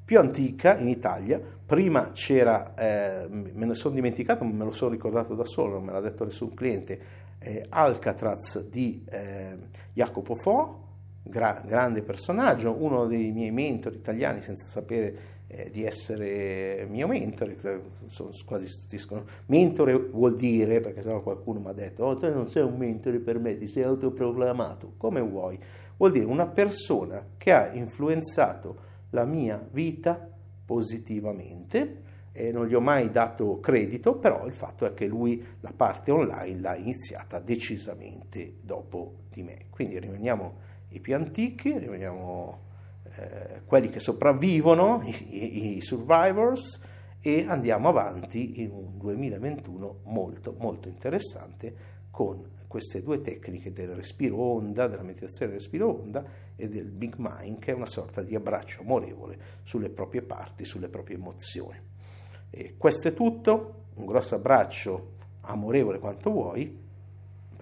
più 0.03 0.19
antica 0.19 0.77
in 0.77 0.89
Italia, 0.89 1.39
prima 1.39 2.11
c'era, 2.11 2.73
eh, 2.75 3.27
me 3.29 3.65
ne 3.65 3.73
sono 3.73 3.95
dimenticato, 3.95 4.43
ma 4.43 4.51
me 4.51 4.65
lo 4.65 4.71
sono 4.71 4.91
ricordato 4.91 5.33
da 5.33 5.45
solo, 5.45 5.75
non 5.75 5.85
me 5.85 5.93
l'ha 5.93 6.01
detto 6.01 6.25
nessun 6.25 6.53
cliente, 6.53 6.99
eh, 7.39 7.65
Alcatraz 7.69 8.67
di 8.67 9.05
eh, 9.09 9.57
Jacopo 9.93 10.35
Fo, 10.35 10.81
gra- 11.23 11.63
grande 11.65 12.03
personaggio, 12.03 12.75
uno 12.77 13.05
dei 13.05 13.31
miei 13.31 13.51
mentori 13.51 13.95
italiani 13.95 14.41
senza 14.41 14.67
sapere 14.67 15.31
eh, 15.47 15.69
di 15.71 15.83
essere 15.83 16.85
mio 16.89 17.07
mentore, 17.07 17.57
sono 18.07 18.29
quasi 18.45 18.67
sconosciuti. 18.67 19.33
Mentore 19.47 19.97
vuol 19.97 20.35
dire, 20.35 20.79
perché 20.79 21.01
sennò 21.01 21.21
qualcuno 21.21 21.59
mi 21.59 21.69
ha 21.69 21.73
detto, 21.73 22.03
oh, 22.05 22.17
te 22.17 22.29
non 22.29 22.49
sei 22.49 22.63
un 22.63 22.77
mentore 22.77 23.19
per 23.19 23.39
me, 23.39 23.57
ti 23.57 23.67
sei 23.67 23.83
autoproclamato, 23.83 24.93
come 24.97 25.21
vuoi, 25.21 25.59
vuol 25.97 26.11
dire 26.11 26.25
una 26.25 26.47
persona 26.47 27.25
che 27.37 27.51
ha 27.51 27.71
influenzato 27.73 28.91
la 29.11 29.25
mia 29.25 29.65
vita 29.71 30.29
positivamente 30.65 32.01
e 32.31 32.51
non 32.51 32.65
gli 32.65 32.73
ho 32.73 32.81
mai 32.81 33.11
dato 33.11 33.59
credito, 33.59 34.15
però 34.15 34.47
il 34.47 34.53
fatto 34.53 34.87
è 34.87 34.93
che 34.95 35.05
lui 35.05 35.45
la 35.59 35.71
parte 35.75 36.09
online 36.09 36.59
l'ha 36.59 36.75
iniziata 36.75 37.39
decisamente 37.39 38.55
dopo 38.63 39.25
di 39.29 39.43
me. 39.43 39.65
Quindi 39.69 39.99
rimaniamo 39.99 40.71
i 40.93 40.99
più 40.99 41.15
antichi, 41.15 41.77
rimaniamo 41.77 42.59
eh, 43.15 43.61
quelli 43.65 43.89
che 43.89 43.99
sopravvivono, 43.99 45.01
i, 45.05 45.77
i, 45.77 45.81
survivors, 45.81 46.79
e 47.19 47.45
andiamo 47.47 47.89
avanti 47.89 48.61
in 48.61 48.71
un 48.71 48.97
2021 48.97 49.99
molto 50.03 50.55
molto 50.59 50.89
interessante 50.89 51.73
con 52.11 52.51
queste 52.67 53.01
due 53.01 53.21
tecniche 53.21 53.71
del 53.71 53.89
respiro 53.89 54.37
onda, 54.37 54.87
della 54.87 55.03
meditazione 55.03 55.51
del 55.51 55.59
respiro 55.61 56.01
onda 56.01 56.23
e 56.55 56.67
del 56.67 56.89
Big 56.89 57.15
Mind, 57.17 57.59
che 57.59 57.71
è 57.71 57.75
una 57.75 57.85
sorta 57.85 58.21
di 58.21 58.35
abbraccio 58.35 58.81
amorevole 58.81 59.37
sulle 59.63 59.89
proprie 59.89 60.21
parti, 60.21 60.65
sulle 60.65 60.89
proprie 60.89 61.15
emozioni. 61.15 61.79
E 62.49 62.75
questo 62.77 63.07
è 63.07 63.13
tutto, 63.13 63.85
un 63.95 64.05
grosso 64.05 64.35
abbraccio 64.35 65.11
amorevole 65.41 65.99
quanto 65.99 66.31
vuoi 66.31 66.82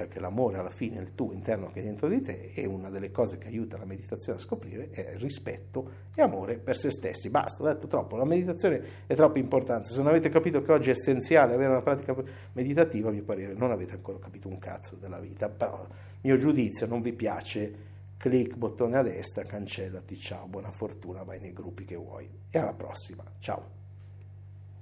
perché 0.02 0.20
l'amore 0.20 0.58
alla 0.58 0.70
fine 0.70 0.98
è 0.98 1.02
il 1.02 1.14
tuo 1.14 1.32
interno 1.32 1.70
che 1.72 1.80
è 1.80 1.84
dentro 1.84 2.08
di 2.08 2.22
te 2.22 2.52
e 2.54 2.66
una 2.66 2.90
delle 2.90 3.12
cose 3.12 3.38
che 3.38 3.48
aiuta 3.48 3.78
la 3.78 3.86
meditazione 3.86 4.40
a 4.40 4.42
scoprire 4.42 4.90
è 4.90 5.16
rispetto 5.18 5.90
e 6.16 6.22
amore 6.22 6.58
per 6.58 6.76
se 6.76 6.90
stessi. 6.90 7.30
Basta, 7.30 7.64
ho 7.64 7.68
detto 7.68 7.88
troppo, 7.88 8.16
la 8.16 8.26
meditazione 8.26 8.82
è 9.06 9.16
troppo 9.16 9.38
importante. 9.38 9.90
Se 9.90 9.98
non 9.98 10.08
avete 10.08 10.30
capito 10.30 10.62
che 10.62 10.72
oggi 10.72 10.90
è 10.90 10.94
essenziale 10.94 11.54
avere 11.54 11.70
una 11.70 11.82
pratica 11.82 12.16
meditativa, 12.54 13.10
a 13.10 13.12
mio 13.12 13.24
parere 13.24 13.54
non 13.54 13.72
avete 13.72 13.94
ancora 13.94 14.20
capito 14.20 14.48
un 14.48 14.58
cazzo 14.58 14.96
della 14.96 15.20
vita, 15.20 15.50
però 15.50 15.86
mio 16.22 16.38
giudizio 16.38 16.88
non 16.88 17.02
vi 17.02 17.14
piace, 17.14 17.74
clic 18.18 18.56
bottone 18.56 18.98
a 18.98 19.02
destra, 19.04 19.44
cancellati, 19.44 20.16
ciao, 20.18 20.48
buona 20.48 20.72
fortuna, 20.72 21.24
vai 21.24 21.40
nei 21.40 21.54
gruppi 21.54 21.86
che 21.86 21.96
vuoi 21.96 22.30
e 22.50 22.58
alla 22.58 22.74
prossima, 22.74 23.24
ciao. 23.40 23.81